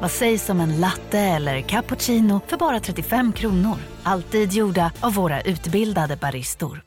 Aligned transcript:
Vad 0.00 0.10
sägs 0.10 0.50
om 0.50 0.60
en 0.60 0.80
latte 0.80 1.18
eller 1.18 1.60
cappuccino 1.60 2.40
för 2.46 2.56
bara 2.56 2.80
35 2.80 3.32
kronor? 3.32 3.76
Alltid 4.02 4.52
gjorda 4.52 4.92
av 5.00 5.14
våra 5.14 5.40
utbildade 5.40 6.16
baristor. 6.16 6.82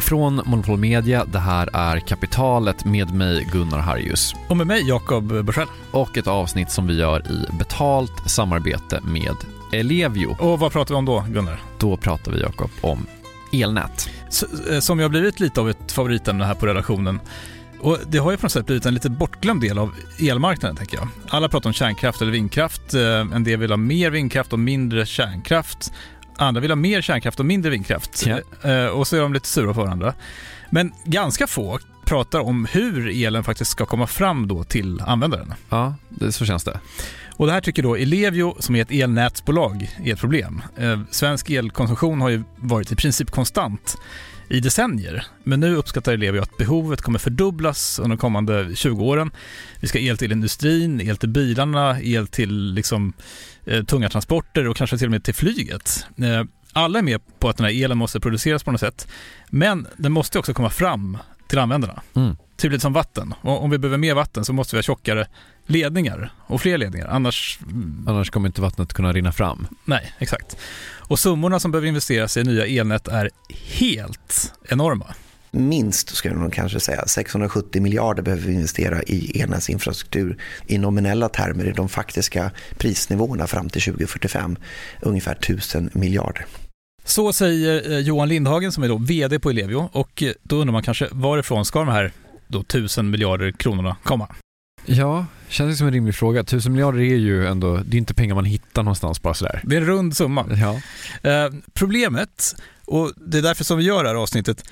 Från 0.00 0.40
Monopol 0.46 0.78
Media, 0.78 1.24
det 1.24 1.38
här 1.38 1.68
är 1.72 2.00
Kapitalet 2.00 2.84
med 2.84 3.14
mig 3.14 3.48
Gunnar 3.52 3.78
Harjus. 3.78 4.34
Och 4.48 4.56
med 4.56 4.66
mig 4.66 4.88
Jakob 4.88 5.24
Bursell. 5.44 5.68
Och 5.92 6.18
ett 6.18 6.26
avsnitt 6.26 6.70
som 6.70 6.86
vi 6.86 6.98
gör 6.98 7.32
i 7.32 7.56
betalt 7.58 8.30
samarbete 8.30 9.00
med 9.04 9.36
Ellevio. 9.72 10.36
Och 10.40 10.58
vad 10.58 10.72
pratar 10.72 10.94
vi 10.94 10.98
om 10.98 11.04
då 11.04 11.24
Gunnar? 11.28 11.60
Då 11.78 11.96
pratar 11.96 12.32
vi 12.32 12.40
Jakob 12.40 12.70
om 12.80 13.06
elnät. 13.52 14.10
Eh, 14.70 14.80
som 14.80 14.98
ju 14.98 15.04
har 15.04 15.10
blivit 15.10 15.40
lite 15.40 15.60
av 15.60 15.70
ett 15.70 15.92
favoritämne 15.92 16.44
här 16.44 16.54
på 16.54 16.66
redaktionen. 16.66 17.20
Och 17.80 17.98
det 18.06 18.18
har 18.18 18.30
ju 18.30 18.36
på 18.36 18.42
något 18.42 18.52
sätt 18.52 18.66
blivit 18.66 18.86
en 18.86 18.94
lite 18.94 19.10
bortglömd 19.10 19.60
del 19.60 19.78
av 19.78 19.94
elmarknaden, 20.20 20.76
tänker 20.76 20.96
jag. 20.96 21.08
Alla 21.28 21.48
pratar 21.48 21.70
om 21.70 21.74
kärnkraft 21.74 22.22
eller 22.22 22.32
vindkraft. 22.32 22.94
Eh, 22.94 23.20
en 23.20 23.44
del 23.44 23.58
vill 23.58 23.70
ha 23.70 23.76
mer 23.76 24.10
vindkraft 24.10 24.52
och 24.52 24.58
mindre 24.58 25.06
kärnkraft. 25.06 25.92
Andra 26.36 26.60
vill 26.60 26.70
ha 26.70 26.76
mer 26.76 27.02
kärnkraft 27.02 27.40
och 27.40 27.46
mindre 27.46 27.70
vindkraft. 27.70 28.26
Yeah. 28.26 28.90
Och 28.90 29.06
så 29.06 29.16
är 29.16 29.20
de 29.20 29.32
lite 29.32 29.48
sura 29.48 29.74
på 29.74 29.80
varandra. 29.80 30.14
Men 30.70 30.92
ganska 31.04 31.46
få 31.46 31.78
pratar 32.04 32.40
om 32.40 32.66
hur 32.72 33.08
elen 33.08 33.44
faktiskt 33.44 33.70
ska 33.70 33.86
komma 33.86 34.06
fram 34.06 34.48
då 34.48 34.64
till 34.64 35.00
användaren. 35.00 35.54
Ja, 35.68 35.94
det, 36.08 36.32
så 36.32 36.44
känns 36.44 36.64
det. 36.64 36.80
Och 37.36 37.46
det 37.46 37.52
här 37.52 37.60
tycker 37.60 37.82
då 37.82 37.96
Ellevio, 37.96 38.56
som 38.58 38.76
är 38.76 38.82
ett 38.82 38.90
elnätsbolag, 38.90 39.96
är 40.04 40.12
ett 40.12 40.20
problem. 40.20 40.62
Eh, 40.76 41.00
svensk 41.10 41.50
elkonsumtion 41.50 42.20
har 42.20 42.28
ju 42.28 42.42
varit 42.56 42.92
i 42.92 42.96
princip 42.96 43.30
konstant 43.30 43.96
i 44.50 44.60
decennier. 44.60 45.24
Men 45.42 45.60
nu 45.60 45.76
uppskattar 45.76 46.12
Ellevio 46.12 46.42
att 46.42 46.56
behovet 46.56 47.02
kommer 47.02 47.18
fördubblas 47.18 47.98
under 47.98 48.16
de 48.16 48.20
kommande 48.20 48.76
20 48.76 49.04
åren. 49.04 49.30
Vi 49.80 49.88
ska 49.88 49.98
el 49.98 50.18
till 50.18 50.32
industrin, 50.32 51.00
el 51.00 51.16
till 51.16 51.28
bilarna, 51.28 52.00
el 52.00 52.26
till 52.26 52.74
liksom, 52.74 53.12
eh, 53.64 53.84
tunga 53.84 54.08
transporter 54.08 54.68
och 54.68 54.76
kanske 54.76 54.98
till 54.98 55.06
och 55.06 55.10
med 55.10 55.24
till 55.24 55.34
flyget. 55.34 56.06
Eh, 56.16 56.44
alla 56.72 56.98
är 56.98 57.02
med 57.02 57.20
på 57.38 57.48
att 57.48 57.56
den 57.56 57.64
här 57.64 57.84
elen 57.84 57.98
måste 57.98 58.20
produceras 58.20 58.64
på 58.64 58.72
något 58.72 58.80
sätt, 58.80 59.08
men 59.48 59.86
den 59.96 60.12
måste 60.12 60.38
också 60.38 60.54
komma 60.54 60.70
fram 60.70 61.18
till 61.48 61.58
användarna. 61.58 62.02
Mm. 62.16 62.36
Lite 62.68 62.80
som 62.80 62.92
vatten. 62.92 63.34
Och 63.40 63.64
om 63.64 63.70
vi 63.70 63.78
behöver 63.78 63.98
mer 63.98 64.14
vatten 64.14 64.44
så 64.44 64.52
måste 64.52 64.76
vi 64.76 64.78
ha 64.78 64.82
tjockare 64.82 65.26
ledningar 65.66 66.32
och 66.46 66.60
fler 66.60 66.78
ledningar. 66.78 67.06
Annars... 67.06 67.58
Annars 68.06 68.30
kommer 68.30 68.48
inte 68.48 68.60
vattnet 68.60 68.92
kunna 68.92 69.12
rinna 69.12 69.32
fram. 69.32 69.66
Nej, 69.84 70.12
exakt. 70.18 70.56
Och 71.10 71.18
summorna 71.18 71.60
som 71.60 71.70
behöver 71.70 71.88
investeras 71.88 72.36
i 72.36 72.44
nya 72.44 72.66
elnät 72.66 73.08
är 73.08 73.30
helt 73.78 74.52
enorma. 74.68 75.06
Minst, 75.50 76.16
skulle 76.16 76.34
nog 76.34 76.52
kanske 76.52 76.80
säga, 76.80 77.06
670 77.06 77.82
miljarder 77.82 78.22
behöver 78.22 78.42
vi 78.42 78.54
investera 78.54 79.02
i 79.02 79.40
elnätsinfrastruktur 79.40 80.36
i 80.66 80.78
nominella 80.78 81.28
termer 81.28 81.64
i 81.64 81.72
de 81.72 81.88
faktiska 81.88 82.50
prisnivåerna 82.78 83.46
fram 83.46 83.68
till 83.68 83.82
2045, 83.82 84.56
ungefär 85.00 85.32
1000 85.32 85.90
miljarder. 85.92 86.46
Så 87.04 87.32
säger 87.32 87.92
eh, 87.92 87.98
Johan 87.98 88.28
Lindhagen 88.28 88.72
som 88.72 88.82
är 88.82 88.88
då 88.88 88.98
VD 88.98 89.38
på 89.38 89.50
Ellevio 89.50 89.88
och 89.92 90.22
eh, 90.22 90.32
då 90.42 90.56
undrar 90.56 90.72
man 90.72 90.82
kanske 90.82 91.08
varifrån 91.10 91.64
ska 91.64 91.78
de 91.78 91.88
här 91.88 92.12
då 92.50 92.60
1000 92.60 93.10
miljarder 93.10 93.50
kronorna 93.50 93.96
komma? 94.02 94.28
Ja, 94.84 95.26
känns 95.48 95.74
det 95.74 95.76
som 95.76 95.86
en 95.86 95.92
rimlig 95.92 96.14
fråga. 96.14 96.40
1000 96.40 96.72
miljarder 96.72 97.00
är 97.00 97.16
ju 97.16 97.46
ändå, 97.46 97.76
det 97.76 97.96
är 97.96 97.98
inte 97.98 98.14
pengar 98.14 98.34
man 98.34 98.44
hittar 98.44 98.82
någonstans 98.82 99.22
bara 99.22 99.34
sådär. 99.34 99.60
Det 99.64 99.76
är 99.76 99.80
en 99.80 99.86
rund 99.86 100.16
summa. 100.16 100.46
Ja. 100.50 100.80
Eh, 101.30 101.52
problemet, 101.72 102.56
och 102.84 103.12
det 103.16 103.38
är 103.38 103.42
därför 103.42 103.64
som 103.64 103.78
vi 103.78 103.84
gör 103.84 104.02
det 104.02 104.08
här 104.08 104.16
avsnittet, 104.16 104.64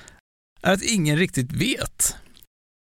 är 0.61 0.73
att 0.73 0.81
ingen 0.81 1.17
riktigt 1.17 1.51
vet. 1.51 2.15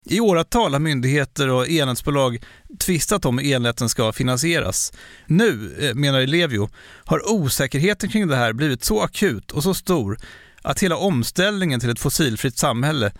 I 0.08 0.20
åratal 0.20 0.72
har 0.72 0.80
myndigheter 0.80 1.48
och 1.48 1.68
elnätsbolag 1.68 2.38
tvistat 2.78 3.24
om 3.24 3.38
hur 3.38 3.54
elnäten 3.54 3.88
ska 3.88 4.12
finansieras. 4.12 4.92
Nu, 5.26 5.76
eh, 5.80 5.94
menar 5.94 6.20
Ellevio, 6.20 6.68
har 7.04 7.32
osäkerheten 7.32 8.08
kring 8.08 8.28
det 8.28 8.36
här 8.36 8.52
blivit 8.52 8.84
så 8.84 9.02
akut 9.02 9.50
och 9.50 9.62
så 9.62 9.74
stor 9.74 10.18
att 10.62 10.82
hela 10.82 10.96
omställningen 10.96 11.80
till 11.80 11.90
ett 11.90 11.98
fossilfritt 11.98 12.58
samhälle 12.58 13.12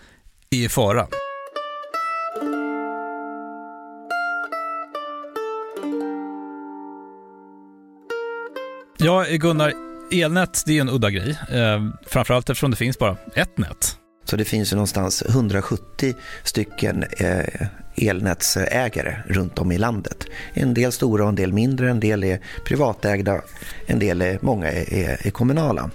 är 0.50 0.56
i 0.56 0.68
fara. 0.68 1.06
Ja, 9.06 9.24
Gunnar, 9.30 9.72
elnät 10.10 10.62
det 10.66 10.76
är 10.76 10.80
en 10.80 10.88
udda 10.88 11.10
grej. 11.10 11.38
Eh, 11.52 11.88
framförallt 12.06 12.50
eftersom 12.50 12.70
det 12.70 12.76
finns 12.76 12.98
bara 12.98 13.16
ett 13.34 13.58
nät. 13.58 13.96
Så 14.24 14.36
det 14.36 14.44
finns 14.44 14.72
ju 14.72 14.76
någonstans 14.76 15.22
170 15.28 16.14
stycken 16.42 17.04
eh, 17.18 17.66
elnätsägare 17.96 19.16
runt 19.26 19.58
om 19.58 19.72
i 19.72 19.78
landet. 19.78 20.26
En 20.54 20.74
del 20.74 20.92
stora 20.92 21.22
och 21.22 21.28
en 21.28 21.34
del 21.34 21.52
mindre, 21.52 21.90
en 21.90 22.00
del 22.00 22.24
är 22.24 22.40
privatägda, 22.64 23.40
en 23.86 23.98
del 23.98 24.22
är, 24.22 24.38
många 24.42 24.72
är, 24.72 24.94
är, 24.94 25.26
är 25.26 25.30
kommunala. 25.30 25.90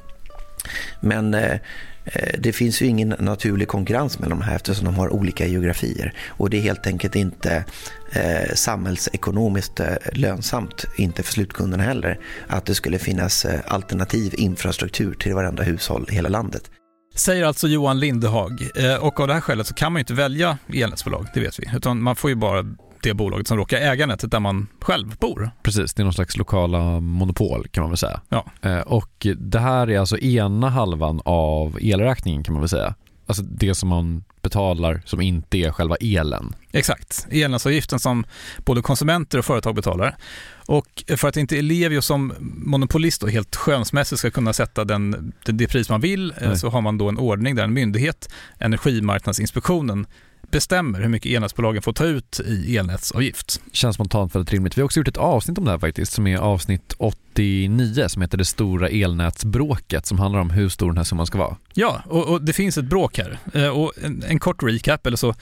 Men 0.99 1.33
eh, 1.33 1.51
eh, 1.51 1.59
Eh, 2.05 2.39
det 2.39 2.53
finns 2.53 2.81
ju 2.81 2.85
ingen 2.85 3.15
naturlig 3.19 3.67
konkurrens 3.67 4.19
mellan 4.19 4.39
de 4.39 4.45
här 4.45 4.55
eftersom 4.55 4.85
de 4.85 4.95
har 4.95 5.09
olika 5.09 5.47
geografier. 5.47 6.13
Och 6.29 6.49
det 6.49 6.57
är 6.57 6.61
helt 6.61 6.87
enkelt 6.87 7.15
inte 7.15 7.65
eh, 8.11 8.53
samhällsekonomiskt 8.55 9.79
eh, 9.79 9.87
lönsamt, 10.13 10.85
inte 10.97 11.23
för 11.23 11.33
slutkunderna 11.33 11.83
heller, 11.83 12.19
att 12.47 12.65
det 12.65 12.75
skulle 12.75 12.99
finnas 12.99 13.45
eh, 13.45 13.59
alternativ 13.67 14.33
infrastruktur 14.37 15.13
till 15.13 15.33
varenda 15.33 15.63
hushåll 15.63 16.07
i 16.09 16.13
hela 16.13 16.29
landet. 16.29 16.71
Säger 17.15 17.43
alltså 17.43 17.67
Johan 17.67 17.99
Lindehag. 17.99 18.51
Eh, 18.75 18.95
och 18.95 19.19
av 19.19 19.27
det 19.27 19.33
här 19.33 19.41
skälet 19.41 19.67
så 19.67 19.73
kan 19.73 19.93
man 19.93 19.99
ju 19.99 20.01
inte 20.01 20.13
välja 20.13 20.57
elnätsbolag, 20.73 21.27
det 21.33 21.39
vet 21.39 21.59
vi. 21.59 21.69
Utan 21.75 22.01
man 22.01 22.15
får 22.15 22.29
ju 22.29 22.35
bara 22.35 22.65
det 23.03 23.13
bolaget 23.13 23.47
som 23.47 23.57
råkar 23.57 23.77
äga 23.77 24.05
nätet 24.05 24.31
där 24.31 24.39
man 24.39 24.67
själv 24.79 25.15
bor. 25.19 25.51
Precis, 25.63 25.93
det 25.93 26.01
är 26.01 26.03
någon 26.03 26.13
slags 26.13 26.37
lokala 26.37 26.99
monopol 26.99 27.67
kan 27.67 27.81
man 27.81 27.91
väl 27.91 27.97
säga. 27.97 28.21
Ja. 28.29 28.45
Eh, 28.61 28.79
och 28.79 29.27
det 29.37 29.59
här 29.59 29.89
är 29.89 29.99
alltså 29.99 30.17
ena 30.17 30.69
halvan 30.69 31.21
av 31.25 31.77
elräkningen 31.81 32.43
kan 32.43 32.53
man 32.53 32.61
väl 32.61 32.69
säga. 32.69 32.95
Alltså 33.25 33.43
det 33.43 33.75
som 33.75 33.89
man 33.89 34.23
betalar 34.41 35.01
som 35.05 35.21
inte 35.21 35.57
är 35.57 35.71
själva 35.71 35.95
elen. 35.95 36.55
Exakt, 36.71 37.27
elnätsavgiften 37.31 37.99
som 37.99 38.25
både 38.57 38.81
konsumenter 38.81 39.37
och 39.37 39.45
företag 39.45 39.75
betalar. 39.75 40.17
Och 40.65 41.03
för 41.17 41.27
att 41.27 41.37
inte 41.37 41.57
Ellevio 41.57 42.01
som 42.01 42.33
monopolist 42.65 43.21
då 43.21 43.27
helt 43.27 43.55
skönsmässigt 43.55 44.19
ska 44.19 44.31
kunna 44.31 44.53
sätta 44.53 44.83
den, 44.83 45.33
det 45.43 45.67
pris 45.67 45.89
man 45.89 46.01
vill 46.01 46.33
Nej. 46.41 46.57
så 46.57 46.69
har 46.69 46.81
man 46.81 46.97
då 46.97 47.09
en 47.09 47.17
ordning 47.17 47.55
där 47.55 47.63
en 47.63 47.73
myndighet, 47.73 48.29
Energimarknadsinspektionen, 48.59 50.07
bestämmer 50.51 51.01
hur 51.01 51.09
mycket 51.09 51.31
elnätsbolagen 51.31 51.81
får 51.81 51.93
ta 51.93 52.05
ut 52.05 52.39
i 52.39 52.77
elnätsavgift. 52.77 53.61
Känns 53.71 53.95
spontant 53.95 54.35
väldigt 54.35 54.53
rimligt. 54.53 54.77
Vi 54.77 54.81
har 54.81 54.85
också 54.85 54.99
gjort 54.99 55.07
ett 55.07 55.17
avsnitt 55.17 55.57
om 55.57 55.65
det 55.65 55.71
här 55.71 55.79
faktiskt 55.79 56.13
som 56.13 56.27
är 56.27 56.37
avsnitt 56.37 56.95
89 56.97 58.07
som 58.07 58.21
heter 58.21 58.37
Det 58.37 58.45
stora 58.45 58.89
elnätsbråket 58.89 60.05
som 60.05 60.19
handlar 60.19 60.39
om 60.39 60.49
hur 60.49 60.69
stor 60.69 60.87
den 60.87 60.97
här 60.97 61.03
summan 61.03 61.25
ska 61.25 61.37
vara. 61.37 61.57
Ja, 61.73 62.01
och, 62.05 62.27
och 62.27 62.41
det 62.41 62.53
finns 62.53 62.77
ett 62.77 62.85
bråk 62.85 63.17
här. 63.17 63.37
Eh, 63.53 63.67
och 63.67 63.93
en, 64.03 64.23
en 64.27 64.39
kort 64.39 64.63
recap, 64.63 65.07
eller 65.07 65.17
så 65.17 65.35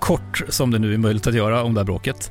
kort 0.00 0.42
som 0.48 0.70
det 0.70 0.78
nu 0.78 0.94
är 0.94 0.98
möjligt 0.98 1.26
att 1.26 1.34
göra 1.34 1.62
om 1.62 1.74
det 1.74 1.80
här 1.80 1.84
bråket. 1.84 2.30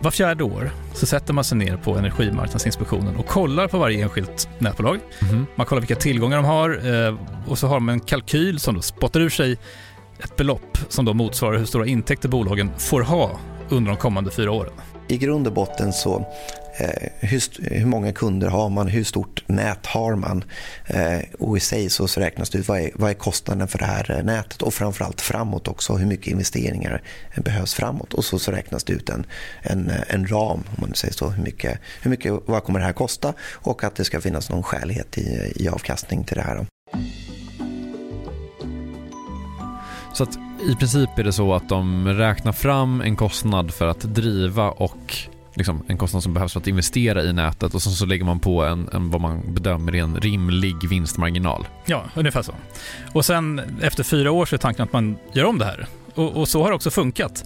Var 0.00 0.10
fjärde 0.10 0.44
år 0.44 0.70
så 0.94 1.06
sätter 1.06 1.32
man 1.32 1.44
sig 1.44 1.58
ner 1.58 1.76
på 1.76 1.96
Energimarknadsinspektionen 1.96 3.16
och 3.16 3.26
kollar 3.26 3.68
på 3.68 3.78
varje 3.78 4.02
enskilt 4.02 4.48
nätbolag. 4.58 4.98
Mm. 5.22 5.46
Man 5.54 5.66
kollar 5.66 5.80
vilka 5.80 5.96
tillgångar 5.96 6.36
de 6.36 6.44
har 6.44 6.70
eh, 7.06 7.18
och 7.46 7.58
så 7.58 7.66
har 7.66 7.80
man 7.80 7.92
en 7.92 8.00
kalkyl 8.00 8.60
som 8.60 8.74
då 8.74 8.82
spottar 8.82 9.20
ur 9.20 9.30
sig 9.30 9.58
ett 10.22 10.36
belopp 10.36 10.78
som 10.88 11.04
då 11.04 11.14
motsvarar 11.14 11.58
hur 11.58 11.66
stora 11.66 11.86
intäkter 11.86 12.28
bolagen 12.28 12.70
får 12.78 13.00
ha 13.00 13.38
under 13.68 13.90
de 13.90 13.96
kommande 13.96 14.30
fyra 14.30 14.52
åren. 14.52 14.72
I 15.08 15.16
grund 15.16 15.46
och 15.46 15.52
botten 15.52 15.92
så 15.92 16.26
eh, 16.78 17.10
hur, 17.20 17.70
hur, 17.74 17.86
många 17.86 18.12
kunder 18.12 18.48
har 18.48 18.68
man, 18.68 18.88
hur 18.88 19.04
stort 19.04 19.44
nät 19.46 19.86
har 19.86 20.14
man? 20.14 20.44
Eh, 20.86 21.18
och 21.38 21.56
i 21.56 21.60
sig 21.60 21.90
så, 21.90 22.08
så 22.08 22.20
räknas 22.20 22.50
det 22.50 22.58
ut 22.58 22.68
vad 22.68 22.80
är, 22.80 22.90
vad 22.94 23.10
är 23.10 23.14
kostnaden 23.14 23.68
för 23.68 23.78
det 23.78 23.84
här 23.84 24.10
eh, 24.10 24.24
nätet? 24.24 24.62
Och 24.62 24.74
framförallt 24.74 25.20
framåt 25.20 25.68
också 25.68 25.94
hur 25.94 26.06
mycket 26.06 26.26
investeringar 26.26 27.02
behövs 27.36 27.74
framåt? 27.74 28.14
Och 28.14 28.24
så, 28.24 28.38
så 28.38 28.52
räknas 28.52 28.84
det 28.84 28.92
ut 28.92 29.08
en, 29.08 29.26
en, 29.62 29.92
en 30.08 30.26
ram 30.26 30.64
om 30.68 30.76
man 30.76 30.94
säger 30.94 31.14
så, 31.14 31.28
hur 31.28 31.42
mycket, 31.42 31.78
hur 32.02 32.10
mycket, 32.10 32.32
vad 32.46 32.64
kommer 32.64 32.80
det 32.80 32.86
här 32.86 32.92
kosta? 32.92 33.34
Och 33.52 33.84
att 33.84 33.96
det 33.96 34.04
ska 34.04 34.20
finnas 34.20 34.50
någon 34.50 34.62
skälighet 34.62 35.18
i, 35.18 35.52
i 35.56 35.68
avkastning 35.68 36.24
till 36.24 36.36
det 36.36 36.42
här. 36.42 36.66
Så 40.14 40.22
att 40.22 40.38
i 40.62 40.76
princip 40.76 41.18
är 41.18 41.24
det 41.24 41.32
så 41.32 41.54
att 41.54 41.68
de 41.68 42.08
räknar 42.08 42.52
fram 42.52 43.00
en 43.00 43.16
kostnad 43.16 43.74
för 43.74 43.86
att 43.86 44.00
driva 44.00 44.70
och 44.70 45.16
liksom 45.54 45.82
en 45.86 45.98
kostnad 45.98 46.22
som 46.22 46.34
behövs 46.34 46.52
för 46.52 46.60
att 46.60 46.66
investera 46.66 47.22
i 47.22 47.32
nätet 47.32 47.74
och 47.74 47.82
sen 47.82 47.92
så 47.92 48.06
lägger 48.06 48.24
man 48.24 48.40
på 48.40 48.62
en, 48.62 48.88
en 48.92 49.10
vad 49.10 49.20
man 49.20 49.54
bedömer 49.54 49.94
är 49.94 50.02
en 50.02 50.16
rimlig 50.16 50.88
vinstmarginal. 50.88 51.66
Ja, 51.86 52.04
ungefär 52.14 52.42
så. 52.42 52.52
Och 53.12 53.24
sen 53.24 53.60
efter 53.82 54.04
fyra 54.04 54.30
år 54.30 54.46
så 54.46 54.54
är 54.54 54.58
tanken 54.58 54.82
att 54.82 54.92
man 54.92 55.16
gör 55.32 55.44
om 55.44 55.58
det 55.58 55.64
här. 55.64 55.86
Och, 56.14 56.36
och 56.36 56.48
så 56.48 56.62
har 56.62 56.70
det 56.70 56.76
också 56.76 56.90
funkat. 56.90 57.44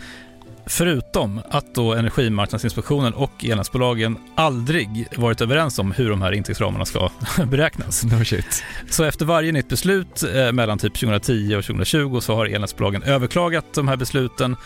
Förutom 0.69 1.41
att 1.50 1.75
då 1.75 1.94
Energimarknadsinspektionen 1.94 3.15
och 3.15 3.44
elnätsbolagen 3.44 4.17
aldrig 4.35 5.09
varit 5.17 5.41
överens 5.41 5.79
om 5.79 5.93
hur 5.93 6.11
de 6.11 6.23
här 6.23 6.32
intäktsramarna 6.32 6.85
ska 6.85 7.11
beräknas. 7.47 8.05
No 8.05 8.25
shit. 8.25 8.65
Så 8.91 9.05
efter 9.05 9.25
varje 9.25 9.53
nytt 9.53 9.69
beslut 9.69 10.23
eh, 10.35 10.53
mellan 10.53 10.79
typ 10.79 10.94
2010 10.94 11.56
och 11.56 11.65
2020 11.65 12.20
så 12.20 12.35
har 12.35 12.47
elnätsbolagen 12.47 13.03
överklagat 13.03 13.65
de 13.75 13.88
här 13.88 13.97
besluten 13.97 14.56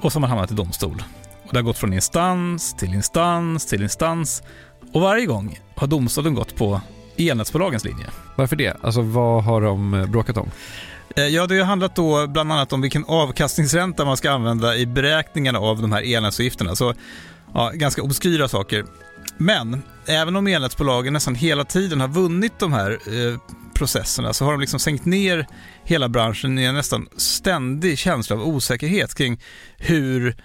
och 0.00 0.12
så 0.12 0.16
har 0.16 0.20
man 0.20 0.30
hamnat 0.30 0.50
i 0.50 0.54
domstol. 0.54 1.02
Och 1.42 1.52
det 1.52 1.58
har 1.58 1.62
gått 1.62 1.78
från 1.78 1.92
instans 1.92 2.74
till 2.74 2.94
instans 2.94 3.66
till 3.66 3.82
instans 3.82 4.42
och 4.92 5.00
varje 5.00 5.26
gång 5.26 5.58
har 5.74 5.86
domstolen 5.86 6.34
gått 6.34 6.56
på 6.56 6.80
elnätsbolagens 7.16 7.84
linje. 7.84 8.06
Varför 8.36 8.56
det? 8.56 8.76
Alltså 8.80 9.00
vad 9.02 9.44
har 9.44 9.60
de 9.60 10.06
bråkat 10.08 10.36
om? 10.36 10.50
Eh, 11.16 11.26
ja, 11.26 11.46
det 11.46 11.58
har 11.58 11.64
handlat 11.64 11.96
då 11.96 12.26
bland 12.26 12.52
annat 12.52 12.72
om 12.72 12.80
vilken 12.80 13.04
avkastningsränta 13.04 14.04
man 14.04 14.16
ska 14.16 14.30
använda 14.30 14.76
i 14.76 14.86
beräkningarna 14.86 15.58
av 15.58 15.82
de 15.82 15.92
här 15.92 16.14
elnätsavgifterna. 16.14 16.74
Så 16.74 16.94
ja, 17.54 17.70
ganska 17.74 18.02
obskyra 18.02 18.48
saker. 18.48 18.84
Men 19.36 19.82
även 20.06 20.36
om 20.36 20.46
elnätsbolagen 20.46 21.12
nästan 21.12 21.34
hela 21.34 21.64
tiden 21.64 22.00
har 22.00 22.08
vunnit 22.08 22.52
de 22.58 22.72
här 22.72 22.90
eh, 22.90 23.38
processerna 23.74 24.32
så 24.32 24.44
har 24.44 24.52
de 24.52 24.60
liksom 24.60 24.80
sänkt 24.80 25.04
ner 25.04 25.46
hela 25.84 26.08
branschen 26.08 26.58
i 26.58 26.64
en 26.64 26.74
nästan 26.74 27.08
ständig 27.16 27.98
känsla 27.98 28.36
av 28.36 28.42
osäkerhet 28.48 29.14
kring 29.14 29.40
hur 29.76 30.36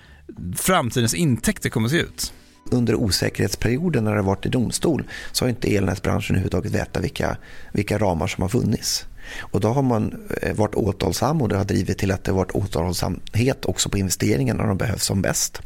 framtidens 0.56 1.14
intäkter 1.14 1.70
kommer 1.70 1.86
att 1.86 1.92
se 1.92 2.00
ut. 2.00 2.34
Under 2.72 2.96
osäkerhetsperioden 2.96 4.04
när 4.04 4.12
det 4.12 4.18
har 4.18 4.26
varit 4.26 4.46
i 4.46 4.50
domstol 4.50 5.04
så 5.32 5.46
har 5.46 5.50
inte 5.50 5.76
elnätsbranschen 5.76 6.36
överhuvudtaget 6.36 6.72
vetat 6.72 7.04
vilka, 7.04 7.38
vilka 7.74 7.98
ramar 7.98 8.28
som 8.28 8.42
har 8.42 8.50
funnits. 8.50 9.06
Och 9.40 9.60
då 9.60 9.68
har 9.68 9.82
man 9.82 10.28
eh, 10.42 10.54
varit 10.54 10.76
återhållsam 10.76 11.42
och 11.42 11.50
det 11.50 11.58
har 11.58 11.66
drivit 11.66 11.98
till 11.98 12.12
att 12.12 12.24
det 12.24 12.32
har 12.32 12.38
varit 12.38 12.52
återhållsamhet 12.52 13.66
också 13.66 13.90
på 13.90 13.98
investeringarna 13.98 14.62
när 14.62 14.68
de 14.68 14.78
behövs 14.78 15.04
som 15.04 15.22
bäst. 15.22 15.62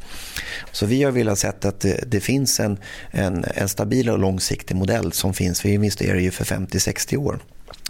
Så 0.72 0.86
vi 0.86 1.04
har 1.04 1.12
velat 1.12 1.40
se 1.40 1.48
att 1.48 1.80
det, 1.80 2.04
det 2.08 2.20
finns 2.20 2.60
en, 2.60 2.78
en, 3.12 3.46
en 3.56 3.70
stabil 3.70 4.10
och 4.10 4.20
långsiktig 4.20 4.76
modell 4.76 5.12
som 5.12 5.34
finns. 5.34 5.66
Vi 5.66 5.74
investerar 5.74 6.20
ju 6.20 6.32
för 6.32 6.46
50-60 6.46 7.18
år. 7.18 7.40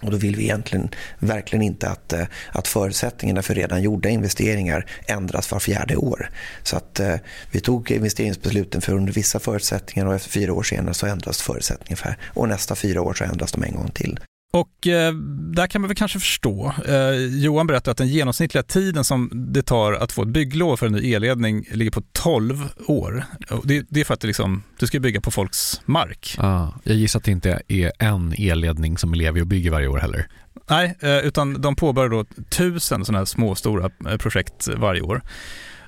Och 0.01 0.11
då 0.11 0.17
vill 0.17 0.35
vi 0.35 0.43
egentligen 0.43 0.89
verkligen 1.19 1.63
inte 1.63 1.89
att, 1.89 2.13
eh, 2.13 2.25
att 2.51 2.67
förutsättningarna 2.67 3.41
för 3.41 3.55
redan 3.55 3.81
gjorda 3.81 4.09
investeringar 4.09 4.85
ändras 5.07 5.51
var 5.51 5.59
fjärde 5.59 5.95
år. 5.95 6.29
Så 6.63 6.77
att 6.77 6.99
eh, 6.99 7.15
vi 7.51 7.59
tog 7.59 7.91
investeringsbesluten 7.91 8.81
för 8.81 8.93
under 8.93 9.13
vissa 9.13 9.39
förutsättningar 9.39 10.07
och 10.07 10.15
efter 10.15 10.29
fyra 10.29 10.53
år 10.53 10.63
senare 10.63 10.93
så 10.93 11.05
ändras 11.05 11.41
förutsättningarna 11.41 11.95
för 11.95 12.17
och 12.25 12.47
nästa 12.47 12.75
fyra 12.75 13.01
år 13.01 13.13
så 13.13 13.23
ändras 13.23 13.51
de 13.51 13.63
en 13.63 13.75
gång 13.75 13.89
till. 13.89 14.19
Och 14.55 14.87
eh, 14.87 15.13
där 15.53 15.67
kan 15.67 15.81
man 15.81 15.87
väl 15.87 15.97
kanske 15.97 16.19
förstå. 16.19 16.73
Eh, 16.87 17.15
Johan 17.15 17.67
berättade 17.67 17.91
att 17.91 17.97
den 17.97 18.07
genomsnittliga 18.07 18.63
tiden 18.63 19.03
som 19.03 19.29
det 19.33 19.61
tar 19.61 19.93
att 19.93 20.11
få 20.11 20.21
ett 20.21 20.27
bygglov 20.27 20.77
för 20.77 20.85
en 20.85 20.91
ny 20.91 21.13
elledning 21.13 21.65
ligger 21.71 21.91
på 21.91 22.01
12 22.11 22.69
år. 22.87 23.25
Det, 23.63 23.85
det, 23.89 23.99
är 23.99 24.03
för 24.03 24.13
att 24.13 24.19
det 24.19 24.27
liksom, 24.27 24.63
du 24.79 24.87
ska 24.87 24.99
bygga 24.99 25.21
på 25.21 25.31
folks 25.31 25.81
mark. 25.85 26.35
Ah, 26.39 26.67
jag 26.83 26.95
gissar 26.95 27.19
att 27.19 27.23
det 27.23 27.31
inte 27.31 27.61
är 27.67 27.91
en 27.99 28.33
elledning 28.37 28.97
som 28.97 29.13
Ellevio 29.13 29.45
bygger 29.45 29.71
varje 29.71 29.87
år 29.87 29.97
heller. 29.97 30.27
Nej, 30.69 30.97
eh, 30.99 31.17
utan 31.17 31.61
de 31.61 31.75
påbörjar 31.75 32.09
då 32.09 32.25
tusen 32.49 33.05
sådana 33.05 33.17
här 33.17 33.25
små 33.25 33.55
stora 33.55 33.89
eh, 34.09 34.17
projekt 34.17 34.67
varje 34.77 35.01
år. 35.01 35.21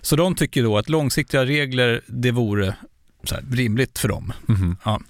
Så 0.01 0.15
de 0.15 0.35
tycker 0.35 0.63
då 0.63 0.77
att 0.77 0.89
långsiktiga 0.89 1.45
regler, 1.45 2.01
det 2.07 2.31
vore 2.31 2.75
rimligt 3.51 3.99
för 3.99 4.07
dem. 4.07 4.33
Mm 4.49 4.61
-hmm. 4.61 4.75
ja. 4.83 5.01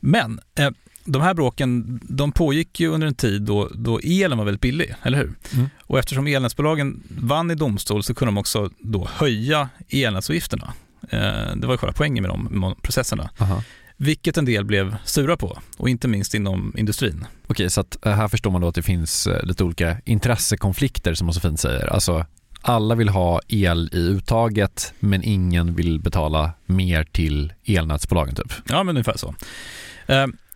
Men 0.00 0.40
eh, 0.58 0.70
de 1.06 1.22
här 1.22 1.34
bråken 1.34 2.00
de 2.02 2.32
pågick 2.32 2.80
ju 2.80 2.88
under 2.88 3.06
en 3.06 3.14
tid 3.14 3.42
då, 3.42 3.70
då 3.74 4.00
elen 4.04 4.38
var 4.38 4.44
väldigt 4.44 4.60
billig, 4.60 4.94
eller 5.02 5.18
hur? 5.18 5.32
Mm. 5.54 5.66
Och 5.82 5.98
eftersom 5.98 6.26
elnätsbolagen 6.26 7.02
vann 7.08 7.50
i 7.50 7.54
domstol 7.54 8.02
så 8.02 8.14
kunde 8.14 8.28
de 8.28 8.38
också 8.38 8.70
då 8.78 9.08
höja 9.12 9.68
elnätsavgifterna. 9.88 10.72
Eh, 11.10 11.56
det 11.56 11.66
var 11.66 11.74
ju 11.74 11.78
själva 11.78 11.94
poängen 11.96 12.22
med 12.22 12.30
de 12.30 12.74
processerna. 12.82 13.30
Aha. 13.38 13.62
Vilket 13.96 14.36
en 14.36 14.44
del 14.44 14.64
blev 14.64 14.96
sura 15.04 15.36
på 15.36 15.58
och 15.76 15.88
inte 15.88 16.08
minst 16.08 16.34
inom 16.34 16.74
industrin. 16.76 17.26
Okej, 17.46 17.70
så 17.70 17.84
eh, 18.04 18.12
här 18.12 18.28
förstår 18.28 18.50
man 18.50 18.60
då 18.60 18.68
att 18.68 18.74
det 18.74 18.82
finns 18.82 19.26
eh, 19.26 19.44
lite 19.44 19.64
olika 19.64 19.96
intressekonflikter 20.04 21.14
som 21.14 21.26
man 21.26 21.34
så 21.34 21.40
fint 21.40 21.60
säger. 21.60 21.86
Alltså 21.86 22.26
alla 22.62 22.94
vill 22.94 23.08
ha 23.08 23.40
el 23.48 23.90
i 23.92 23.98
uttaget 23.98 24.94
men 25.00 25.22
ingen 25.24 25.74
vill 25.74 26.00
betala 26.00 26.52
mer 26.66 27.04
till 27.04 27.52
elnätsbolagen 27.64 28.34
typ. 28.34 28.52
Ja, 28.68 28.82
men 28.82 28.96
ungefär 28.96 29.16
så. 29.16 29.34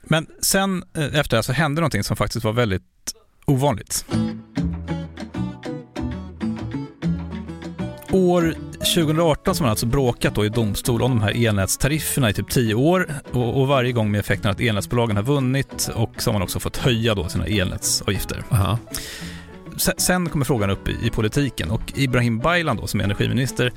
Men 0.02 0.26
sen 0.40 0.84
eh, 0.96 1.18
efter 1.20 1.36
det 1.36 1.42
så 1.42 1.52
hände 1.52 1.80
någonting 1.80 2.04
som 2.04 2.16
faktiskt 2.16 2.44
var 2.44 2.52
väldigt 2.52 2.82
ovanligt. 3.46 4.04
År 8.12 8.54
2018 8.94 9.54
så 9.54 9.60
har 9.60 9.64
man 9.64 9.70
alltså 9.70 9.86
bråkat 9.86 10.34
då 10.34 10.44
i 10.44 10.48
domstol 10.48 11.02
om 11.02 11.10
de 11.10 11.22
här 11.22 11.46
elnätstarifferna 11.46 12.30
i 12.30 12.32
typ 12.32 12.50
10 12.50 12.74
år 12.74 13.08
och, 13.32 13.60
och, 13.60 13.68
varje 13.68 13.92
gång 13.92 14.10
med 14.10 14.20
effekten 14.20 14.50
att 14.50 14.60
elnätsbolagen 14.60 15.16
har 15.16 15.22
vunnit 15.22 15.90
och 15.94 16.22
så 16.22 16.30
har 16.30 16.32
man 16.32 16.42
också 16.42 16.60
fått 16.60 16.76
höja 16.76 17.14
då 17.14 17.28
sina 17.28 17.46
elnätsavgifter. 17.46 18.44
Aha 18.50 18.78
sen 19.96 20.28
kommer 20.28 20.44
frågan 20.44 20.70
upp 20.70 20.88
i, 20.88 21.10
politiken 21.10 21.70
och 21.70 21.92
Ibrahim 21.96 22.38
Baylan 22.38 22.76
då, 22.76 22.86
som 22.86 23.00
är 23.00 23.04
energiminister 23.04 23.72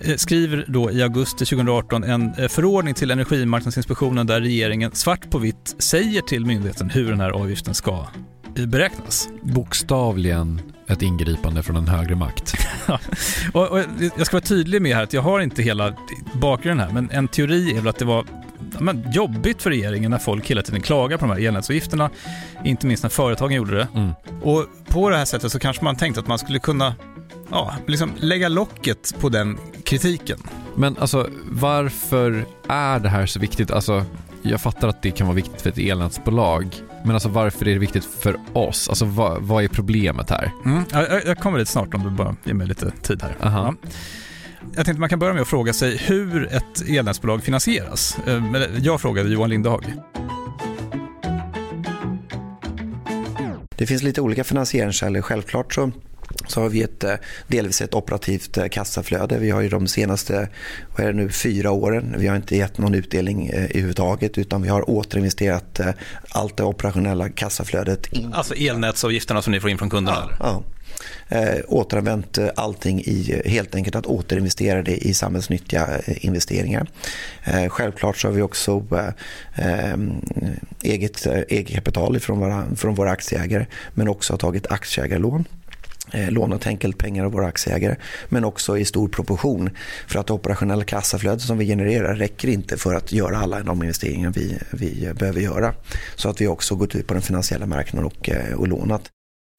eh, 0.00 0.16
skriver 0.16 0.64
då 0.68 0.90
i 0.90 1.02
augusti 1.02 1.44
2018 1.44 2.04
en 2.04 2.34
eh, 2.34 2.48
förordning 2.48 2.94
till 2.94 3.10
Energimarknadsinspektionen 3.10 4.26
där 4.26 4.40
regeringen 4.40 4.92
svart 4.92 5.30
på 5.30 5.38
vitt 5.38 5.74
säger 5.78 6.22
till 6.22 6.46
myndigheten 6.46 6.90
hur 6.90 7.10
den 7.10 7.20
här 7.20 7.30
avgiften 7.30 7.74
ska 7.74 8.06
eh, 8.56 8.66
beräknas. 8.66 9.28
Bokstavligen 9.42 10.60
ett 10.88 11.02
ingripande 11.02 11.62
från 11.62 11.76
en 11.76 11.88
högre 11.88 12.14
makt. 12.14 12.54
och, 13.52 13.68
och, 13.68 13.78
jag 14.16 14.26
ska 14.26 14.36
vara 14.36 14.44
tydlig 14.44 14.82
med 14.82 14.96
här 14.96 15.02
att 15.02 15.12
jag 15.12 15.22
har 15.22 15.40
inte 15.40 15.62
hela 15.62 15.94
bakgrunden 16.32 16.86
här, 16.86 16.94
men 16.94 17.10
en 17.10 17.28
teori 17.28 17.70
är 17.70 17.74
väl 17.74 17.88
att 17.88 17.98
det 17.98 18.04
var 18.04 18.24
men, 18.78 19.12
jobbigt 19.12 19.62
för 19.62 19.70
regeringen 19.70 20.10
när 20.10 20.18
folk 20.18 20.50
hela 20.50 20.62
tiden 20.62 20.80
klagar 20.80 21.16
på 21.16 21.26
de 21.26 21.30
här 21.32 21.46
elnätsavgifterna. 21.46 22.10
Inte 22.64 22.86
minst 22.86 23.02
när 23.02 23.10
företagen 23.10 23.52
gjorde 23.52 23.76
det. 23.76 23.88
Mm. 23.94 24.10
Och 24.42 24.66
på 24.88 25.10
det 25.10 25.16
här 25.16 25.24
sättet 25.24 25.52
så 25.52 25.58
kanske 25.58 25.84
man 25.84 25.96
tänkte 25.96 26.20
att 26.20 26.26
man 26.26 26.38
skulle 26.38 26.58
kunna 26.58 26.94
ja, 27.50 27.74
liksom 27.86 28.12
lägga 28.16 28.48
locket 28.48 29.14
på 29.20 29.28
den 29.28 29.58
kritiken. 29.84 30.38
Men 30.76 30.96
alltså 30.98 31.28
varför 31.50 32.44
är 32.68 32.98
det 32.98 33.08
här 33.08 33.26
så 33.26 33.40
viktigt? 33.40 33.70
Alltså, 33.70 34.04
jag 34.42 34.60
fattar 34.60 34.88
att 34.88 35.02
det 35.02 35.10
kan 35.10 35.26
vara 35.26 35.36
viktigt 35.36 35.62
för 35.62 35.70
ett 35.70 35.78
elnätsbolag. 35.78 36.76
Men 37.04 37.14
alltså 37.14 37.28
varför 37.28 37.68
är 37.68 37.72
det 37.72 37.78
viktigt 37.78 38.04
för 38.04 38.36
oss? 38.52 38.88
Alltså 38.88 39.04
vad, 39.04 39.42
vad 39.42 39.64
är 39.64 39.68
problemet 39.68 40.30
här? 40.30 40.52
Mm, 40.64 40.84
jag, 40.92 41.26
jag 41.26 41.38
kommer 41.38 41.58
lite 41.58 41.70
snart 41.70 41.94
om 41.94 42.02
du 42.02 42.10
bara 42.10 42.36
ger 42.44 42.54
mig 42.54 42.66
lite 42.66 42.90
tid 42.90 43.22
här. 43.22 43.36
Ja. 43.40 43.74
Jag 44.74 44.84
tänkte 44.84 45.00
man 45.00 45.08
kan 45.08 45.18
börja 45.18 45.32
med 45.32 45.42
att 45.42 45.48
fråga 45.48 45.72
sig 45.72 45.96
hur 45.96 46.52
ett 46.52 46.88
elnätsbolag 46.88 47.42
finansieras. 47.42 48.18
Eh, 48.26 48.42
jag 48.82 49.00
frågade 49.00 49.28
Johan 49.28 49.50
Lindehag. 49.50 49.94
Det 53.76 53.86
finns 53.86 54.02
lite 54.02 54.20
olika 54.20 54.44
finansieringskällor. 54.44 55.22
Självklart 55.22 55.74
så 55.74 55.92
så 56.46 56.60
har 56.60 56.68
vi 56.68 56.82
ett, 56.82 57.04
eh, 57.04 57.14
delvis 57.46 57.80
ett 57.80 57.94
operativt 57.94 58.56
eh, 58.56 58.68
kassaflöde. 58.68 59.38
Vi 59.38 59.50
har 59.50 59.60
ju 59.60 59.68
de 59.68 59.86
senaste 59.86 60.48
vad 60.96 61.06
är 61.06 61.12
det 61.12 61.16
nu, 61.16 61.28
fyra 61.30 61.70
åren, 61.70 62.14
vi 62.18 62.26
har 62.26 62.36
inte 62.36 62.56
gett 62.56 62.78
någon 62.78 62.94
utdelning 62.94 63.46
eh, 63.46 63.64
överhuvudtaget 63.64 64.38
utan 64.38 64.62
vi 64.62 64.68
har 64.68 64.90
återinvesterat 64.90 65.80
allt 66.30 66.56
det 66.56 66.62
operationella 66.62 67.28
kassaflödet. 67.28 68.06
In. 68.06 68.32
Alltså 68.32 68.54
elnätsavgifterna 68.54 69.42
som 69.42 69.52
ni 69.52 69.60
får 69.60 69.70
in 69.70 69.78
från 69.78 69.90
kunderna? 69.90 70.30
Ja, 70.30 70.36
ja. 70.40 70.64
Eh, 71.28 71.58
återanvänt 71.68 72.38
eh, 72.38 72.48
allting 72.56 73.00
i 73.00 73.40
eh, 73.44 73.50
helt 73.50 73.74
enkelt 73.74 73.96
att 73.96 74.06
återinvestera 74.06 74.82
det 74.82 74.96
i 74.96 75.14
samhällsnyttiga 75.14 75.88
eh, 76.06 76.24
investeringar. 76.24 76.86
Eh, 77.44 77.68
självklart 77.68 78.16
så 78.16 78.28
har 78.28 78.32
vi 78.32 78.42
också 78.42 78.84
eh, 78.92 79.90
ehm, 79.90 80.12
eget, 80.82 81.26
eget 81.26 81.74
kapital 81.74 82.20
från 82.20 82.38
våra, 82.40 82.66
från 82.76 82.94
våra 82.94 83.10
aktieägare 83.10 83.66
men 83.94 84.08
också 84.08 84.32
har 84.32 84.38
tagit 84.38 84.66
aktieägarlån 84.66 85.44
lånat 86.28 86.66
enkelt 86.66 86.98
pengar 86.98 87.24
av 87.24 87.32
våra 87.32 87.46
aktieägare 87.46 87.96
men 88.28 88.44
också 88.44 88.78
i 88.78 88.84
stor 88.84 89.08
proportion 89.08 89.70
för 90.06 90.18
att 90.18 90.26
det 90.26 90.32
operationella 90.32 90.84
kassaflödet 90.84 91.40
som 91.42 91.58
vi 91.58 91.66
genererar 91.66 92.14
räcker 92.14 92.48
inte 92.48 92.76
för 92.76 92.94
att 92.94 93.12
göra 93.12 93.38
alla 93.38 93.62
de 93.62 93.82
investeringar 93.82 94.30
vi, 94.30 94.58
vi 94.70 95.12
behöver 95.14 95.40
göra. 95.40 95.74
Så 96.16 96.28
att 96.28 96.40
vi 96.40 96.46
också 96.46 96.74
gått 96.74 96.94
ut 96.94 97.06
på 97.06 97.14
den 97.14 97.22
finansiella 97.22 97.66
marknaden 97.66 98.06
och, 98.06 98.30
och 98.56 98.68
lånat. 98.68 99.10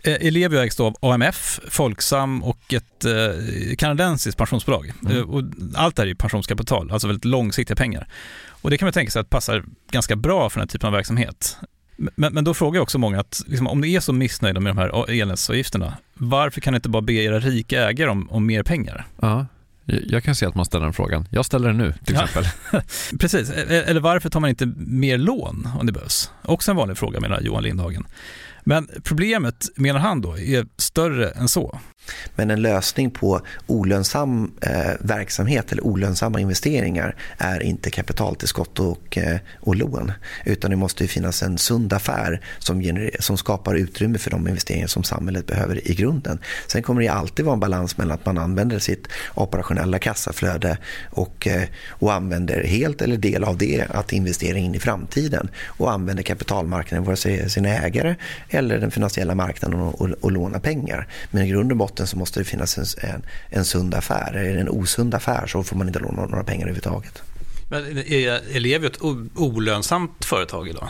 Eh, 0.03 0.27
Ellevio 0.27 0.59
ägs 0.59 0.75
då 0.75 0.85
av 0.85 0.97
AMF, 1.01 1.59
Folksam 1.69 2.43
och 2.43 2.73
ett 2.73 3.05
eh, 3.05 3.75
kanadensiskt 3.77 4.37
pensionsbolag. 4.37 4.93
Mm. 5.09 5.29
Och 5.29 5.43
allt 5.75 5.95
det 5.95 6.01
här 6.01 6.09
är 6.09 6.13
pensionskapital, 6.13 6.91
alltså 6.91 7.07
väldigt 7.07 7.25
långsiktiga 7.25 7.75
pengar. 7.75 8.07
Och 8.47 8.69
det 8.69 8.77
kan 8.77 8.85
man 8.85 8.93
tänka 8.93 9.11
sig 9.11 9.19
att 9.19 9.29
passar 9.29 9.63
ganska 9.91 10.15
bra 10.15 10.49
för 10.49 10.59
den 10.59 10.67
här 10.67 10.71
typen 10.71 10.87
av 10.87 10.93
verksamhet. 10.93 11.57
Men, 11.97 12.33
men 12.33 12.43
då 12.43 12.53
frågar 12.53 12.81
också 12.81 12.97
många 12.97 13.19
att 13.19 13.41
liksom, 13.47 13.67
om 13.67 13.81
ni 13.81 13.95
är 13.95 13.99
så 13.99 14.13
missnöjda 14.13 14.59
med 14.59 14.69
de 14.69 14.77
här 14.77 15.09
elnätsavgifterna, 15.11 15.97
varför 16.13 16.61
kan 16.61 16.73
ni 16.73 16.75
inte 16.75 16.89
bara 16.89 17.01
be 17.01 17.13
era 17.13 17.39
rika 17.39 17.89
ägare 17.89 18.09
om, 18.09 18.29
om 18.29 18.45
mer 18.45 18.63
pengar? 18.63 19.05
Ja, 19.21 19.45
jag 19.85 20.23
kan 20.23 20.35
se 20.35 20.45
att 20.45 20.55
man 20.55 20.65
ställer 20.65 20.85
den 20.85 20.93
frågan. 20.93 21.27
Jag 21.31 21.45
ställer 21.45 21.67
den 21.67 21.77
nu 21.77 21.93
till 22.05 22.15
exempel. 22.15 22.43
Ja. 22.71 22.81
Precis, 23.19 23.49
e-, 23.49 23.65
e-, 23.69 23.83
eller 23.87 24.01
varför 24.01 24.29
tar 24.29 24.39
man 24.39 24.49
inte 24.49 24.65
mer 24.77 25.17
lån 25.17 25.69
om 25.79 25.85
det 25.85 25.91
behövs? 25.91 26.31
Också 26.41 26.71
en 26.71 26.77
vanlig 26.77 26.97
fråga 26.97 27.19
menar 27.19 27.41
Johan 27.41 27.63
Lindhagen. 27.63 28.05
Men 28.69 28.89
problemet, 29.03 29.69
menar 29.75 29.99
han 29.99 30.21
då, 30.21 30.37
är 30.37 30.65
större 30.77 31.29
än 31.29 31.47
så. 31.47 31.79
Men 32.35 32.51
en 32.51 32.61
lösning 32.61 33.11
på 33.11 33.41
olönsam 33.67 34.51
eh, 34.61 34.91
verksamhet 34.99 35.71
eller 35.71 35.83
olönsamma 35.83 36.39
investeringar 36.39 37.15
är 37.37 37.63
inte 37.63 37.89
kapitaltillskott 37.89 38.79
och, 38.79 39.17
eh, 39.17 39.37
och 39.59 39.75
lån. 39.75 40.11
Utan 40.45 40.71
det 40.71 40.77
måste 40.77 41.07
finnas 41.07 41.43
en 41.43 41.57
sund 41.57 41.93
affär 41.93 42.41
som, 42.57 43.09
som 43.19 43.37
skapar 43.37 43.75
utrymme 43.75 44.17
för 44.17 44.31
de 44.31 44.47
investeringar 44.47 44.87
som 44.87 45.03
samhället 45.03 45.47
behöver 45.47 45.91
i 45.91 45.95
grunden. 45.95 46.39
Sen 46.67 46.83
kommer 46.83 47.01
det 47.01 47.07
alltid 47.07 47.45
vara 47.45 47.53
en 47.53 47.59
balans 47.59 47.97
mellan 47.97 48.15
att 48.15 48.25
man 48.25 48.37
använder 48.37 48.79
sitt 48.79 49.07
operationella 49.35 49.99
kassaflöde 49.99 50.77
och, 51.09 51.47
eh, 51.47 51.63
och 51.89 52.13
använder 52.13 52.63
helt 52.63 53.01
eller 53.01 53.17
del 53.17 53.43
av 53.43 53.57
det 53.57 53.85
att 53.89 54.13
investera 54.13 54.57
in 54.57 54.75
i 54.75 54.79
framtiden 54.79 55.49
och 55.65 55.91
använder 55.91 56.23
kapitalmarknaden, 56.23 57.05
vare 57.05 57.15
sig 57.15 57.49
sina 57.49 57.69
ägare 57.69 58.15
eller 58.49 58.79
den 58.79 58.91
finansiella 58.91 59.35
marknaden 59.35 59.79
och, 59.79 60.01
och, 60.01 60.09
och 60.21 60.31
låna 60.31 60.59
pengar. 60.59 61.07
Men 61.31 61.43
i 61.43 61.49
grund 61.49 61.71
och 61.71 61.77
botten 61.77 61.98
så 62.07 62.17
måste 62.17 62.39
det 62.39 62.43
finnas 62.43 62.77
en, 62.77 63.09
en, 63.09 63.21
en 63.49 63.65
sund 63.65 63.95
affär. 63.95 64.33
Är 64.33 64.53
det 64.53 64.61
en 64.61 64.69
osund 64.69 65.13
affär 65.15 65.47
så 65.47 65.63
får 65.63 65.75
man 65.75 65.87
inte 65.87 65.99
låna 65.99 66.25
några 66.25 66.43
pengar 66.43 66.61
överhuvudtaget. 66.61 67.21
Men 67.69 67.97
är 67.97 68.55
Ellevio 68.55 68.87
ett 68.87 69.01
olönsamt 69.35 70.25
företag 70.25 70.67
idag? 70.67 70.89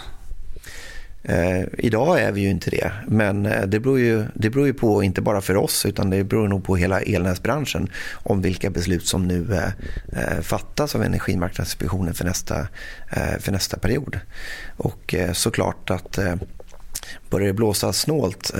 Eh, 1.24 1.63
idag 1.78 2.22
är 2.22 2.32
vi 2.32 2.42
ju 2.42 2.50
inte 2.50 2.70
det, 2.70 2.92
men 3.08 3.46
eh, 3.46 3.62
det 3.62 3.80
beror, 3.80 4.00
ju, 4.00 4.25
det 4.34 4.50
beror 4.50 4.68
ju 4.68 4.74
på, 4.74 5.04
inte 5.04 5.22
bara 5.22 5.42
för 5.42 5.56
oss, 5.56 5.86
utan 5.86 6.10
det 6.10 6.24
beror 6.24 6.48
nog 6.48 6.63
på 6.63 6.75
hela 6.75 7.01
elnätsbranschen 7.01 7.89
om 8.12 8.42
vilka 8.42 8.70
beslut 8.70 9.08
som 9.08 9.28
nu 9.28 9.54
eh, 9.54 9.68
eh 10.22 10.42
fattas 10.42 10.96
av 10.96 11.04
Energimarknadsinspektionen 11.04 12.13
för 12.13 12.25
nästa, 12.25 12.60
eh, 13.10 13.39
för 13.39 13.51
nästa 13.51 13.78
period. 13.78 14.20
Och 14.78 15.13
eh, 15.13 15.34
såklart 15.34 15.89
att 15.89 16.20
börjar 17.30 17.48
det 17.48 17.54
blåsa 17.54 17.94
snålt 17.94 18.51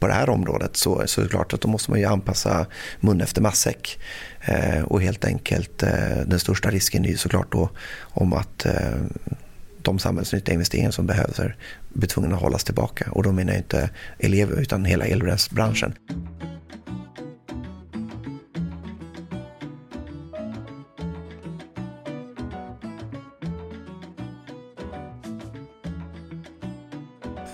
på 0.00 0.06
det 0.06 0.12
här 0.12 0.30
området 0.30 0.76
så, 0.76 1.02
så 1.06 1.20
är 1.20 1.24
det 1.24 1.30
klart 1.30 1.52
att 1.52 1.60
då 1.60 1.68
måste 1.68 1.90
man 1.90 2.00
ju 2.00 2.06
anpassa 2.06 2.66
mun 3.00 3.20
efter 3.20 3.42
matsäck. 3.42 3.98
Eh, 4.40 4.82
och 4.82 5.02
helt 5.02 5.24
enkelt 5.24 5.82
eh, 5.82 6.16
den 6.26 6.40
största 6.40 6.70
risken 6.70 7.04
är 7.04 7.16
såklart 7.16 7.52
då 7.52 7.70
om 8.00 8.32
att 8.32 8.66
eh, 8.66 8.74
de 9.82 9.98
samhällsnyttiga 9.98 10.54
investeringar 10.54 10.90
som 10.90 11.06
behövs 11.06 11.40
blir 11.88 12.08
tvungna 12.08 12.34
att 12.34 12.42
hållas 12.42 12.64
tillbaka. 12.64 13.10
Och 13.10 13.22
då 13.22 13.32
menar 13.32 13.52
jag 13.52 13.60
inte 13.60 13.90
elever 14.18 14.60
utan 14.60 14.84
hela 14.84 15.04
elbränslebranschen. 15.04 15.94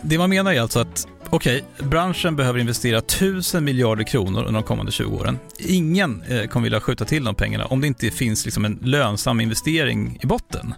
Det 0.02 0.18
man 0.18 0.30
menar 0.30 0.52
är 0.52 0.60
alltså 0.60 0.80
att 0.80 1.08
Okej, 1.36 1.64
branschen 1.78 2.36
behöver 2.36 2.58
investera 2.58 2.98
1000 2.98 3.64
miljarder 3.64 4.04
kronor 4.04 4.40
under 4.40 4.52
de 4.52 4.62
kommande 4.62 4.92
20 4.92 5.16
åren. 5.16 5.38
Ingen 5.58 6.22
eh, 6.22 6.46
kommer 6.46 6.64
vilja 6.64 6.80
skjuta 6.80 7.04
till 7.04 7.24
de 7.24 7.34
pengarna 7.34 7.66
om 7.66 7.80
det 7.80 7.86
inte 7.86 8.10
finns 8.10 8.44
liksom 8.44 8.64
en 8.64 8.78
lönsam 8.82 9.40
investering 9.40 10.18
i 10.22 10.26
botten. 10.26 10.74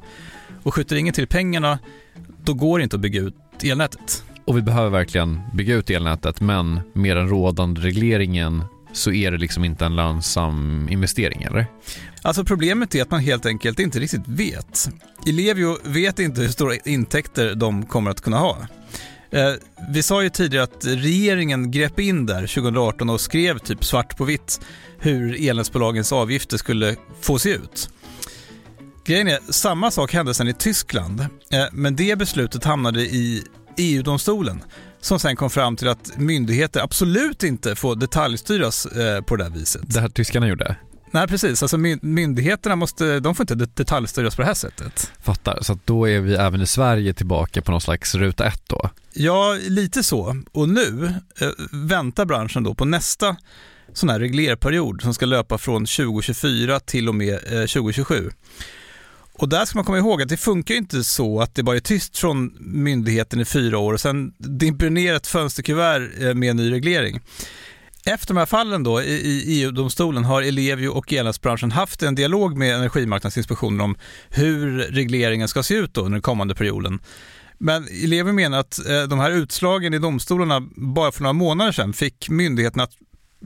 Och 0.63 0.75
skjuter 0.75 0.97
ingen 0.97 1.15
till 1.15 1.27
pengarna, 1.27 1.79
då 2.45 2.55
går 2.55 2.79
det 2.79 2.83
inte 2.83 2.97
att 2.97 3.03
bygga 3.03 3.21
ut 3.21 3.35
elnätet. 3.63 4.25
Och 4.45 4.57
vi 4.57 4.63
behöver 4.63 4.91
verkligen 4.91 5.41
bygga 5.55 5.75
ut 5.75 5.91
elnätet, 5.91 6.41
men 6.41 6.81
med 6.93 7.17
den 7.17 7.29
rådande 7.29 7.81
regleringen 7.81 8.65
så 8.93 9.13
är 9.13 9.31
det 9.31 9.39
liksom 9.39 9.65
inte 9.65 9.85
en 9.85 9.97
lönsam 9.97 10.89
investering, 10.91 11.43
eller? 11.43 11.67
Alltså 12.23 12.45
problemet 12.45 12.95
är 12.95 13.03
att 13.03 13.11
man 13.11 13.21
helt 13.21 13.47
enkelt 13.47 13.79
inte 13.79 14.01
riktigt 14.01 14.29
vet. 14.29 14.91
Ellevio 15.27 15.79
vet 15.85 16.19
inte 16.19 16.41
hur 16.41 16.49
stora 16.49 16.75
intäkter 16.75 17.55
de 17.55 17.87
kommer 17.87 18.11
att 18.11 18.21
kunna 18.21 18.39
ha. 18.39 18.57
Eh, 19.31 19.53
vi 19.89 20.03
sa 20.03 20.23
ju 20.23 20.31
tidigare 20.31 20.65
att 20.65 20.85
regeringen 20.85 21.71
grep 21.71 21.99
in 21.99 22.27
där 22.27 22.41
2018 22.41 23.11
och 23.11 23.21
skrev 23.21 23.59
typ 23.59 23.85
svart 23.85 24.17
på 24.17 24.25
vitt 24.25 24.61
hur 24.99 25.49
elnätsbolagens 25.49 26.13
avgifter 26.13 26.57
skulle 26.57 26.97
få 27.21 27.39
se 27.39 27.51
ut. 27.51 27.91
Grejen 29.05 29.29
är, 29.29 29.39
samma 29.53 29.91
sak 29.91 30.13
hände 30.13 30.35
sen 30.35 30.49
i 30.49 30.55
Tyskland, 30.55 31.21
eh, 31.21 31.65
men 31.73 31.97
det 31.97 32.19
beslutet 32.19 32.65
hamnade 32.65 33.01
i 33.01 33.43
EU-domstolen 33.77 34.63
som 35.01 35.19
sen 35.19 35.37
kom 35.37 35.51
fram 35.51 35.77
till 35.77 35.89
att 35.89 36.17
myndigheter 36.17 36.81
absolut 36.81 37.43
inte 37.43 37.77
får 37.77 37.97
detaljstyras 37.97 38.87
eh, 38.87 39.23
på 39.23 39.37
det 39.37 39.45
där 39.45 39.51
viset. 39.51 39.83
Det 39.85 40.01
här 40.01 40.09
tyskarna 40.09 40.49
gjorde? 40.49 40.77
Nej, 41.11 41.29
precis. 41.29 41.63
Alltså 41.63 41.79
myndigheterna 42.03 42.77
måste, 42.77 43.21
de 43.21 43.35
får 43.35 43.45
inte 43.45 43.55
detaljstyras 43.55 44.37
på 44.37 44.43
det 44.43 44.47
här 44.47 44.55
sättet. 44.55 45.13
Fattar, 45.23 45.59
så 45.63 45.79
då 45.85 46.09
är 46.09 46.21
vi 46.21 46.35
även 46.35 46.61
i 46.61 46.67
Sverige 46.67 47.15
tillbaka 47.15 47.63
på 47.63 47.71
någon 47.71 47.81
slags 47.81 48.15
ruta 48.15 48.47
ett 48.47 48.63
då? 48.67 48.91
Ja, 49.13 49.57
lite 49.69 50.03
så. 50.03 50.37
Och 50.53 50.69
nu 50.69 51.15
eh, 51.41 51.49
väntar 51.73 52.25
branschen 52.25 52.63
då 52.63 52.75
på 52.75 52.85
nästa 52.85 53.37
sån 53.93 54.09
här 54.09 54.21
reglerperiod 54.21 55.03
som 55.03 55.15
ska 55.15 55.27
löpa 55.27 55.59
från 55.59 55.87
2024 55.87 56.81
till 56.81 57.09
och 57.09 57.15
med 57.15 57.35
eh, 57.35 57.67
2027. 57.67 58.31
Och 59.33 59.49
där 59.49 59.65
ska 59.65 59.79
man 59.79 59.85
komma 59.85 59.99
ihåg 59.99 60.23
att 60.23 60.29
det 60.29 60.37
funkar 60.37 60.75
inte 60.75 61.05
så 61.05 61.41
att 61.41 61.55
det 61.55 61.63
bara 61.63 61.77
är 61.77 61.81
tyst 61.81 62.19
från 62.19 62.57
myndigheten 62.61 63.41
i 63.41 63.45
fyra 63.45 63.79
år 63.79 63.93
och 63.93 64.01
sen 64.01 64.33
dimper 64.39 64.91
ner 64.91 65.15
ett 65.15 65.27
fönsterkuvert 65.27 66.11
eh, 66.21 66.35
med 66.35 66.51
en 66.51 66.57
ny 66.57 66.73
reglering. 66.73 67.21
Efter 68.05 68.29
de 68.29 68.37
här 68.37 68.47
fallen 68.47 68.83
då 68.83 69.03
i 69.03 69.45
EU-domstolen 69.47 70.25
har 70.25 70.43
Ellevio 70.43 70.89
och 70.89 71.13
elnätsbranschen 71.13 71.73
haft 71.73 72.03
en 72.03 72.15
dialog 72.15 72.57
med 72.57 72.75
Energimarknadsinspektionen 72.75 73.81
om 73.81 73.97
hur 74.29 74.79
regleringen 74.79 75.49
ska 75.49 75.63
se 75.63 75.75
ut 75.75 75.95
då 75.95 76.01
under 76.01 76.13
den 76.13 76.23
kommande 76.23 76.55
perioden. 76.55 77.01
Men 77.59 77.89
elever 78.05 78.33
menar 78.33 78.59
att 78.59 78.87
eh, 78.87 79.03
de 79.03 79.19
här 79.19 79.31
utslagen 79.31 79.95
i 79.95 79.99
domstolarna 79.99 80.61
bara 80.77 81.13
för 81.13 81.23
några 81.23 81.33
månader 81.33 81.73
sedan 81.73 81.93
fick 81.93 82.29
myndigheterna 82.29 82.83
att 82.83 82.93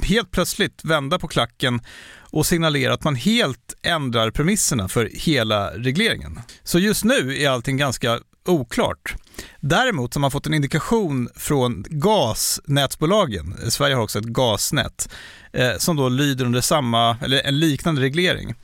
helt 0.03 0.31
plötsligt 0.31 0.85
vända 0.85 1.19
på 1.19 1.29
klacken 1.29 1.81
och 2.21 2.47
signalera 2.47 2.95
att 2.95 3.05
man 3.05 3.15
helt 3.15 3.75
ändrar 3.83 4.31
premisserna 4.31 4.89
för 4.89 5.11
hela 5.13 5.71
regleringen. 5.71 6.41
Så 6.63 6.79
just 6.79 7.05
nu 7.05 7.43
är 7.43 7.51
allting 7.51 7.77
ganska 7.77 8.21
oklart. 8.47 9.15
Däremot 9.61 10.15
har 10.15 10.21
man 10.21 10.31
fått 10.31 10.47
en 10.47 10.55
indikation 10.55 11.29
från 11.37 11.85
gasnätsbolagen, 11.89 13.71
Sverige 13.71 13.95
har 13.95 14.03
också 14.03 14.19
ett 14.19 14.25
gasnät, 14.25 15.09
eh, 15.53 15.77
som 15.79 15.97
då 15.97 16.09
lyder 16.09 16.45
under 16.45 16.61
samma, 16.61 17.17
eller 17.23 17.41
en 17.47 17.59
liknande 17.59 18.01
reglering. 18.03 18.55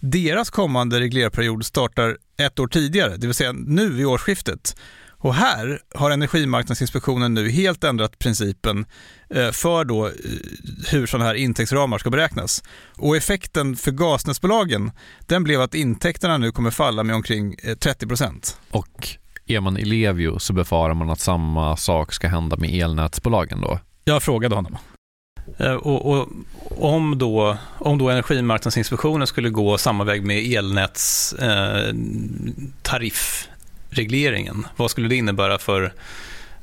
Deras 0.00 0.50
kommande 0.50 1.00
reglerperiod 1.00 1.66
startar 1.66 2.16
ett 2.38 2.58
år 2.58 2.66
tidigare, 2.66 3.16
det 3.16 3.26
vill 3.26 3.34
säga 3.34 3.52
nu 3.52 3.88
vid 3.88 4.06
årsskiftet. 4.06 4.76
Och 5.20 5.34
här 5.34 5.80
har 5.94 6.10
Energimarknadsinspektionen 6.10 7.34
nu 7.34 7.50
helt 7.50 7.84
ändrat 7.84 8.18
principen 8.18 8.86
eh, 9.30 9.50
för 9.50 9.84
då 9.84 10.06
eh, 10.06 10.12
hur 10.90 11.06
sådana 11.06 11.24
här 11.24 11.34
intäktsramar 11.34 11.98
ska 11.98 12.10
beräknas. 12.10 12.62
Och 12.96 13.16
effekten 13.16 13.76
för 13.76 13.90
gasnätsbolagen, 13.90 14.90
den 15.26 15.44
blev 15.44 15.60
att 15.60 15.74
intäkterna 15.74 16.38
nu 16.38 16.52
kommer 16.52 16.70
falla 16.70 17.02
med 17.02 17.16
omkring 17.16 17.56
30 17.80 18.06
eh, 18.24 18.30
Och 18.70 19.08
är 19.46 19.60
man 19.60 19.76
Ellevio 19.76 20.38
så 20.38 20.52
befarar 20.52 20.94
man 20.94 21.10
att 21.10 21.20
samma 21.20 21.76
sak 21.76 22.12
ska 22.12 22.28
hända 22.28 22.56
med 22.56 22.70
elnätsbolagen 22.70 23.60
då? 23.60 23.80
Jag 24.04 24.22
frågade 24.22 24.54
honom. 24.54 24.76
Eh, 25.58 25.72
och, 25.72 26.12
och, 26.12 26.28
om, 26.70 27.18
då, 27.18 27.56
om 27.78 27.98
då 27.98 28.10
Energimarknadsinspektionen 28.10 29.26
skulle 29.26 29.50
gå 29.50 29.78
samma 29.78 30.04
väg 30.04 30.24
med 30.24 30.52
elnätstariff 30.52 31.42
eh, 31.42 31.94
tariffregleringen 32.82 34.66
Vad 34.76 34.90
skulle 34.90 35.08
det 35.08 35.16
innebära 35.16 35.58
för, 35.58 35.92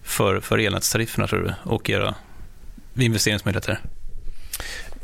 för, 0.04 0.40
för 0.40 0.58
elnätstarifferna 0.58 1.28
tror 1.28 1.40
du 1.44 1.54
och 1.72 1.90
era 1.90 2.16
investeringsmöjligheter? 2.96 3.80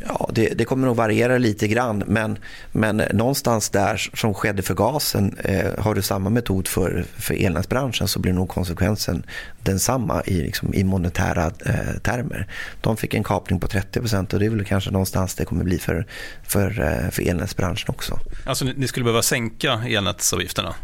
Ja, 0.07 0.29
det, 0.33 0.49
det, 0.49 0.65
kommer 0.65 0.87
nog 0.87 0.95
variera 0.95 1.37
lite 1.37 1.67
grann, 1.67 2.03
men, 2.07 2.37
men 2.71 2.97
någonstans 2.97 3.69
där 3.69 4.09
som 4.13 4.33
skedde 4.33 4.61
för 4.61 4.73
gasen, 4.73 5.37
eh, 5.43 5.71
har 5.77 5.95
du 5.95 6.01
samma 6.01 6.29
metod 6.29 6.67
för, 6.67 7.05
för 7.17 7.33
elnätsbranschen 7.33 8.07
så 8.07 8.19
blir 8.19 8.33
nog 8.33 8.49
konsekvensen 8.49 9.23
densamma 9.63 10.23
i, 10.25 10.41
liksom, 10.41 10.73
i 10.73 10.83
monetära 10.83 11.45
eh, 11.45 11.99
termer. 12.03 12.47
De 12.81 12.97
fick 12.97 13.13
en 13.13 13.23
kapning 13.23 13.59
på 13.59 13.67
30% 13.67 14.33
och 14.33 14.39
det 14.39 14.45
är 14.45 14.49
väl 14.49 14.65
kanske 14.65 14.91
någonstans 14.91 15.35
det 15.35 15.45
kommer 15.45 15.63
bli 15.63 15.79
för, 15.79 16.05
för, 16.43 16.81
eh, 16.81 17.09
för 17.09 17.29
elnätsbranschen 17.29 17.89
också. 17.89 18.19
Alltså 18.45 18.65
ni 18.65 18.87
skulle 18.87 19.03
behöva 19.03 19.21
sänka 19.21 19.83
elnätsavgifterna? 19.87 20.75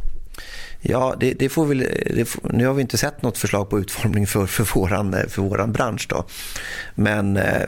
Ja, 0.81 1.15
det, 1.19 1.33
det 1.33 1.49
får 1.49 1.65
väl, 1.65 1.77
det 2.15 2.35
nu 2.43 2.65
har 2.65 2.73
vi 2.73 2.81
inte 2.81 2.97
sett 2.97 3.21
något 3.21 3.37
förslag 3.37 3.69
på 3.69 3.79
utformning 3.79 4.27
för, 4.27 4.45
för, 4.45 4.79
våran, 4.79 5.15
för 5.27 5.41
våran 5.41 5.71
bransch. 5.71 6.07
Då. 6.09 6.25
Men 6.95 7.37
eh, 7.37 7.63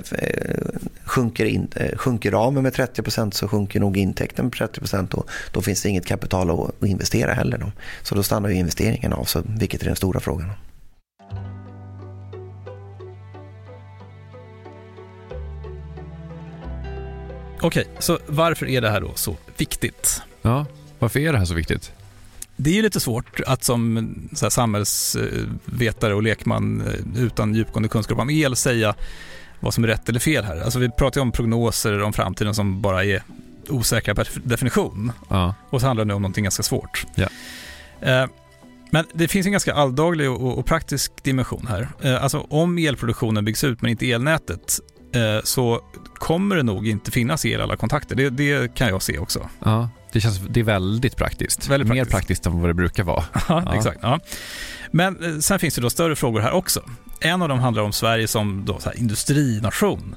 sjunker, 1.06 1.46
in, 1.46 1.68
eh, 1.76 1.98
sjunker 1.98 2.32
ramen 2.32 2.64
med 2.64 2.74
30% 2.74 3.32
så 3.32 3.48
sjunker 3.48 3.80
nog 3.80 3.98
intäkten 3.98 4.46
med 4.46 4.54
30 4.54 5.08
och 5.18 5.30
då 5.52 5.62
finns 5.62 5.82
det 5.82 5.90
inget 5.90 6.06
kapital 6.06 6.50
att, 6.50 6.84
att 6.84 6.90
investera 6.90 7.34
heller. 7.34 7.58
Då. 7.58 7.72
Så 8.04 8.16
då 8.16 8.24
stannar 8.24 8.50
ju 8.50 8.56
investeringen 8.56 9.14
av, 9.14 9.24
så, 9.24 9.42
vilket 9.46 9.82
är 9.82 9.86
den 9.86 9.96
stora 9.96 10.20
frågan. 10.20 10.50
Okej, 17.62 17.88
så 18.00 18.20
varför 18.28 18.70
är 18.70 18.82
det 18.82 18.90
här 18.90 19.02
då 19.02 19.12
så 19.16 19.36
viktigt? 19.58 20.22
Ja, 20.42 20.66
varför 21.00 21.20
är 21.20 21.32
det 21.34 21.38
här 21.38 21.46
så 21.46 21.54
viktigt? 21.54 21.92
Det 22.62 22.70
är 22.70 22.74
ju 22.74 22.82
lite 22.82 23.00
svårt 23.00 23.40
att 23.48 23.64
som 23.64 24.14
så 24.34 24.50
samhällsvetare 24.50 26.14
och 26.14 26.24
lekman 26.24 26.82
eh, 26.88 27.24
utan 27.24 27.56
djupgående 27.56 27.90
kunskap 27.90 28.20
om 28.20 28.30
el 28.30 28.56
säga 28.56 28.96
vad 29.60 29.74
som 29.74 29.84
är 29.84 29.88
rätt 29.88 30.10
eller 30.10 30.20
fel 30.20 30.44
här. 30.44 30.62
Alltså 30.62 30.80
vi 30.80 30.90
pratar 30.90 31.20
ju 31.20 31.22
om 31.22 31.32
prognoser 31.32 32.02
om 32.02 32.14
framtiden 32.14 32.56
som 32.56 32.82
bara 32.82 33.04
är 33.06 33.24
osäkra 33.70 34.16
per 34.16 34.30
definition. 34.44 35.12
Ja. 35.30 35.56
Och 35.70 35.82
så 35.82 35.88
handlar 35.88 36.06
det 36.06 36.14
om 36.14 36.22
någonting 36.22 36.44
ganska 36.44 36.64
svårt. 36.64 37.06
Ja. 37.16 37.28
Eh, 38.02 38.30
men 38.92 39.06
det 39.14 39.28
finns 39.28 39.46
en 39.46 39.52
ganska 39.52 39.74
alldaglig 39.74 40.32
och, 40.32 40.66
praktisk 40.66 41.24
dimension 41.24 41.68
här. 41.68 41.88
Eh, 42.02 42.24
alltså 42.24 42.40
om 42.50 42.78
elproduktionen 42.78 43.46
byggs 43.46 43.64
ut 43.64 43.82
men 43.82 43.92
inte 43.92 44.12
elnätet 44.12 44.80
så 45.44 45.82
kommer 46.14 46.56
det 46.56 46.64
nog 46.64 46.88
inte 46.88 47.12
finnas 47.12 47.46
el 47.46 47.60
i 47.60 47.64
alla 47.64 47.76
kontakter. 47.76 48.16
Det, 48.16 48.30
det 48.30 48.76
kan 48.76 48.88
jag 48.88 49.02
se 49.02 49.18
också. 49.18 49.50
Ja, 49.60 49.90
det, 50.12 50.22
känns, 50.22 50.40
det 50.50 50.60
är 50.60 50.64
väldigt 50.64 51.16
praktiskt. 51.16 51.68
Väldigt 51.68 51.88
praktiskt. 51.88 52.12
Mer 52.12 52.18
praktiskt 52.18 52.46
än 52.46 52.60
vad 52.60 52.70
det 52.70 52.74
brukar 52.74 53.04
vara. 53.04 53.24
ja, 53.50 53.76
exakt. 53.76 54.00
Ja. 54.02 54.20
Men 54.92 55.24
eh, 55.24 55.40
sen 55.40 55.60
finns 55.60 55.76
det 55.76 55.82
då 55.82 55.90
större 55.90 56.16
frågor 56.16 56.40
här 56.40 56.52
också. 56.52 56.82
En 57.20 57.42
av 57.42 57.50
dem 57.50 57.60
handlar 57.60 57.84
om 57.84 57.94
Sverige 57.94 58.28
som 58.28 58.66
då 58.66 58.80
så 58.80 58.92
industrination. 58.92 60.16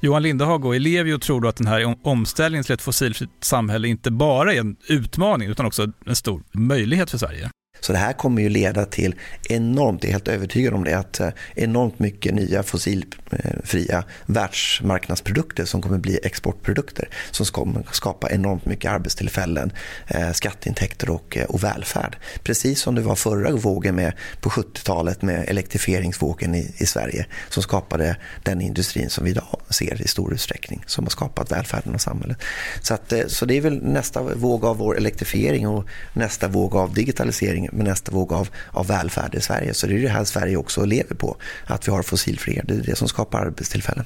Johan 0.00 0.22
Lindehag 0.22 0.64
och 0.64 0.76
Ellevio 0.76 1.18
tror 1.18 1.40
då 1.40 1.48
att 1.48 1.56
den 1.56 1.66
här 1.66 1.96
omställningen 2.02 2.64
till 2.64 2.74
ett 2.74 2.82
fossilfritt 2.82 3.30
samhälle 3.40 3.88
inte 3.88 4.10
bara 4.10 4.54
är 4.54 4.60
en 4.60 4.76
utmaning 4.88 5.48
utan 5.48 5.66
också 5.66 5.92
en 6.06 6.16
stor 6.16 6.42
möjlighet 6.52 7.10
för 7.10 7.18
Sverige. 7.18 7.50
Så 7.80 7.92
det 7.92 7.98
här 7.98 8.12
kommer 8.12 8.42
ju 8.42 8.48
leda 8.48 8.84
till 8.84 9.14
enormt, 9.48 10.04
jag 10.04 10.08
är 10.08 10.12
helt 10.12 10.28
övertygad 10.28 10.74
om 10.74 10.84
det, 10.84 10.94
att 10.94 11.20
eh, 11.20 11.28
enormt 11.54 11.98
mycket 11.98 12.34
nya 12.34 12.62
fossilfria 12.62 14.04
världsmarknadsprodukter 14.26 15.64
som 15.64 15.82
kommer 15.82 15.98
bli 15.98 16.18
exportprodukter 16.22 17.08
som 17.30 17.46
kommer 17.46 17.82
skapa 17.92 18.30
enormt 18.30 18.64
mycket 18.64 18.90
arbetstillfällen, 18.90 19.72
eh, 20.06 20.32
skatteintäkter 20.32 21.10
och, 21.10 21.36
eh, 21.36 21.44
och 21.44 21.64
välfärd. 21.64 22.16
Precis 22.42 22.80
som 22.80 22.94
det 22.94 23.00
var 23.00 23.14
förra 23.14 23.50
vågen 23.50 23.94
med, 23.94 24.12
på 24.40 24.50
70-talet 24.50 25.22
med 25.22 25.44
elektrifieringsvågen 25.48 26.54
i, 26.54 26.74
i 26.78 26.86
Sverige 26.86 27.26
som 27.48 27.62
skapade 27.62 28.16
den 28.42 28.60
industrin 28.60 29.10
som 29.10 29.24
vi 29.24 29.30
idag 29.30 29.55
ser 29.74 30.02
i 30.02 30.08
stor 30.08 30.34
utsträckning 30.34 30.84
som 30.86 31.04
har 31.04 31.10
skapat 31.10 31.52
välfärden 31.52 31.94
och 31.94 32.00
samhället. 32.00 32.38
Så, 32.82 32.94
att, 32.94 33.12
eh, 33.12 33.26
så 33.26 33.46
det 33.46 33.56
är 33.56 33.60
väl 33.60 33.82
nästa 33.82 34.22
våg 34.22 34.64
av 34.64 34.76
vår 34.76 34.96
elektrifiering 34.96 35.68
och 35.68 35.84
nästa 36.12 36.48
våg 36.48 36.76
av 36.76 36.94
digitalisering 36.94 37.68
med 37.72 37.84
nästa 37.84 38.12
våg 38.12 38.32
av, 38.32 38.48
av 38.70 38.86
välfärd 38.86 39.34
i 39.34 39.40
Sverige. 39.40 39.74
Så 39.74 39.86
det 39.86 39.94
är 39.94 40.02
det 40.02 40.08
här 40.08 40.24
Sverige 40.24 40.56
också 40.56 40.84
lever 40.84 41.14
på, 41.14 41.36
att 41.66 41.88
vi 41.88 41.92
har 41.92 42.02
fossilfria. 42.02 42.62
Det 42.64 42.74
är 42.74 42.78
det 42.78 42.96
som 42.96 43.08
skapar 43.08 43.40
arbetstillfällen. 43.40 44.04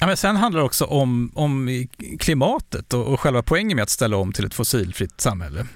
Ja, 0.00 0.06
men 0.06 0.16
sen 0.16 0.36
handlar 0.36 0.60
det 0.60 0.66
också 0.66 0.84
om, 0.84 1.32
om 1.34 1.86
klimatet 2.18 2.94
och, 2.94 3.06
och 3.06 3.20
själva 3.20 3.42
poängen 3.42 3.76
med 3.76 3.82
att 3.82 3.90
ställa 3.90 4.16
om 4.16 4.32
till 4.32 4.46
ett 4.46 4.54
fossilfritt 4.54 5.20
samhälle. 5.20 5.66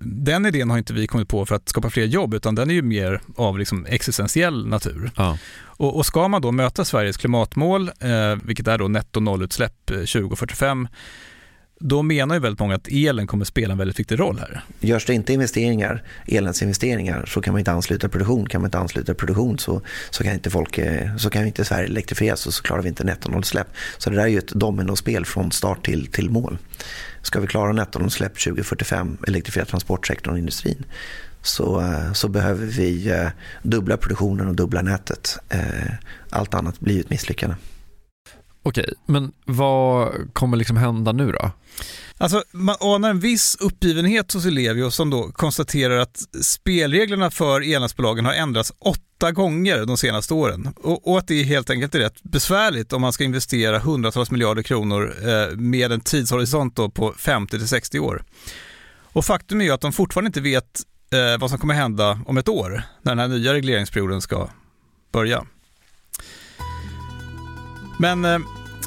Den 0.00 0.46
idén 0.46 0.70
har 0.70 0.78
inte 0.78 0.92
vi 0.92 1.06
kommit 1.06 1.28
på 1.28 1.46
för 1.46 1.54
att 1.54 1.68
skapa 1.68 1.90
fler 1.90 2.04
jobb 2.04 2.34
utan 2.34 2.54
den 2.54 2.70
är 2.70 2.74
ju 2.74 2.82
mer 2.82 3.20
av 3.36 3.58
liksom 3.58 3.86
existentiell 3.86 4.66
natur. 4.66 5.10
Ja. 5.16 5.38
Och, 5.76 5.96
och, 5.96 6.06
ska 6.06 6.28
man 6.28 6.42
då 6.42 6.52
möta 6.52 6.84
Sveriges 6.84 7.16
klimatmål, 7.16 7.88
eh, 7.88 8.36
vilket 8.44 8.68
är 8.68 8.78
då 8.78 8.88
netto 8.88 9.20
nollutsläpp 9.20 9.86
2045, 9.86 10.82
eh, 10.82 10.88
då 11.80 12.02
menar 12.02 12.34
ju 12.34 12.40
väldigt 12.40 12.60
många 12.60 12.74
att 12.74 12.88
elen 12.88 13.26
kommer 13.26 13.44
spela 13.44 13.72
en 13.72 13.78
väldigt 13.78 13.98
viktig 13.98 14.20
roll 14.20 14.38
här. 14.38 14.64
Görs 14.80 15.06
det 15.06 15.14
inte 15.14 15.32
investeringar, 15.32 16.02
elnätsinvesteringar, 16.26 17.24
så 17.26 17.40
kan 17.40 17.52
man 17.52 17.58
inte 17.58 17.72
ansluta 17.72 18.08
produktion. 18.08 18.46
Kan 18.46 18.60
man 18.60 18.68
inte 18.68 18.78
ansluta 18.78 19.14
produktion 19.14 19.58
så, 19.58 19.80
så 20.10 20.24
kan 20.24 20.32
inte 20.32 20.50
folk, 20.50 20.78
eh, 20.78 21.16
så 21.16 21.30
kan 21.30 21.46
inte 21.46 21.64
Sverige 21.64 21.88
elektrifieras 21.88 22.46
och 22.46 22.54
så 22.54 22.62
klarar 22.62 22.82
vi 22.82 22.88
inte 22.88 23.04
nettonollutsläpp. 23.04 23.68
Så 23.98 24.10
det 24.10 24.16
där 24.16 24.22
är 24.22 24.28
ju 24.28 24.38
ett 24.38 24.48
dominospel 24.48 25.24
från 25.24 25.52
start 25.52 25.84
till, 25.86 26.06
till 26.06 26.30
mål. 26.30 26.58
Ska 27.22 27.40
vi 27.40 27.46
klara 27.46 27.72
nettonollutsläpp 27.72 28.38
2045, 28.38 29.18
elektrifiera 29.28 29.66
transportsektorn 29.66 30.32
och 30.32 30.38
industrin, 30.38 30.84
så, 31.42 31.80
eh, 31.80 32.12
så 32.12 32.28
behöver 32.28 32.66
vi 32.66 33.10
eh, 33.10 33.28
dubbla 33.62 33.96
produktionen 33.96 34.48
och 34.48 34.54
dubbla 34.54 34.82
nätet. 34.82 35.38
Allt 36.30 36.54
annat 36.54 36.80
blir 36.80 37.00
ett 37.00 37.10
misslyckande. 37.10 37.56
Okej, 38.66 38.92
men 39.06 39.32
vad 39.44 40.12
kommer 40.32 40.56
liksom 40.56 40.76
hända 40.76 41.12
nu 41.12 41.32
då? 41.32 41.50
Alltså, 42.18 42.42
man 42.52 42.76
anar 42.80 43.10
en 43.10 43.20
viss 43.20 43.56
uppgivenhet 43.60 44.32
hos 44.32 44.46
Ellevio 44.46 44.90
som 44.90 45.10
då 45.10 45.32
konstaterar 45.32 45.98
att 45.98 46.22
spelreglerna 46.42 47.30
för 47.30 47.74
elnätsbolagen 47.74 48.24
har 48.24 48.32
ändrats 48.32 48.72
åtta 48.78 49.32
gånger 49.32 49.86
de 49.86 49.96
senaste 49.96 50.34
åren 50.34 50.68
och, 50.76 51.08
och, 51.08 51.18
att 51.18 51.28
det 51.28 51.42
helt 51.42 51.70
enkelt 51.70 51.94
är 51.94 51.98
rätt 51.98 52.22
besvärligt 52.22 52.92
om 52.92 53.00
man 53.00 53.12
ska 53.12 53.24
investera 53.24 53.78
hundratals 53.78 54.30
miljarder 54.30 54.62
kronor 54.62 55.14
eh, 55.22 55.56
med 55.56 55.92
en 55.92 56.00
tidshorisont 56.00 56.74
på 56.94 57.14
50 57.18 57.58
till 57.58 57.68
60 57.68 57.98
år. 57.98 58.24
Och 59.02 59.24
faktum 59.24 59.60
är 59.60 59.64
ju 59.64 59.70
att 59.70 59.80
de 59.80 59.92
fortfarande 59.92 60.26
inte 60.28 60.40
vet 60.40 60.80
eh, 61.12 61.40
vad 61.40 61.50
som 61.50 61.58
kommer 61.58 61.74
hända 61.74 62.20
om 62.26 62.38
ett 62.38 62.48
år 62.48 62.82
när 63.02 63.12
den 63.12 63.18
här 63.18 63.38
nya 63.38 63.54
regleringsperioden 63.54 64.20
ska 64.20 64.48
börja. 65.12 65.44
Men 67.98 68.24
eh, 68.24 68.38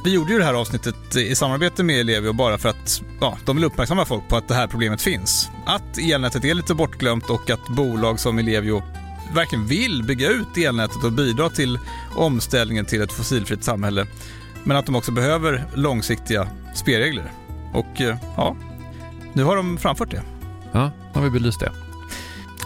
vi 0.03 0.13
gjorde 0.13 0.33
ju 0.33 0.39
det 0.39 0.45
här 0.45 0.53
avsnittet 0.53 1.15
i 1.15 1.35
samarbete 1.35 1.83
med 1.83 1.99
Ellevio 1.99 2.33
bara 2.33 2.57
för 2.57 2.69
att 2.69 3.01
ja, 3.21 3.37
de 3.45 3.55
vill 3.55 3.65
uppmärksamma 3.65 4.05
folk 4.05 4.27
på 4.29 4.35
att 4.37 4.47
det 4.47 4.53
här 4.53 4.67
problemet 4.67 5.01
finns. 5.01 5.49
Att 5.65 5.97
elnätet 5.97 6.45
är 6.45 6.53
lite 6.53 6.75
bortglömt 6.75 7.29
och 7.29 7.49
att 7.49 7.67
bolag 7.67 8.19
som 8.19 8.39
Ellevio 8.39 8.83
verkligen 9.33 9.67
vill 9.67 10.03
bygga 10.03 10.29
ut 10.29 10.57
elnätet 10.57 11.03
och 11.03 11.11
bidra 11.11 11.49
till 11.49 11.79
omställningen 12.15 12.85
till 12.85 13.01
ett 13.01 13.11
fossilfritt 13.11 13.63
samhälle. 13.63 14.07
Men 14.63 14.77
att 14.77 14.85
de 14.85 14.95
också 14.95 15.11
behöver 15.11 15.65
långsiktiga 15.75 16.47
spelregler. 16.75 17.31
Och 17.73 18.01
eh, 18.01 18.17
ja, 18.37 18.55
nu 19.33 19.43
har 19.43 19.55
de 19.55 19.77
framfört 19.77 20.11
det. 20.11 20.21
Ja, 20.71 20.91
har 21.13 21.21
vi 21.21 21.29
belyst 21.29 21.59
det. 21.59 21.71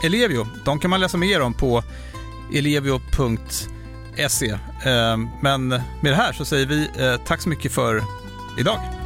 Ellevio, 0.04 0.48
de 0.66 0.80
kan 0.80 0.90
man 0.90 1.00
läsa 1.00 1.18
mer 1.18 1.42
om 1.42 1.54
på 1.54 1.84
elevio.se 2.54 3.81
se. 4.30 4.50
Eh, 4.86 5.18
men 5.42 5.68
med 5.68 5.82
det 6.02 6.16
här 6.16 6.34
så 6.34 6.46
säger 6.46 6.66
vi 6.66 6.90
eh, 6.98 7.16
tack 7.26 7.42
så 7.42 7.50
mycket 7.50 7.72
för 7.72 8.04
idag. 8.60 9.01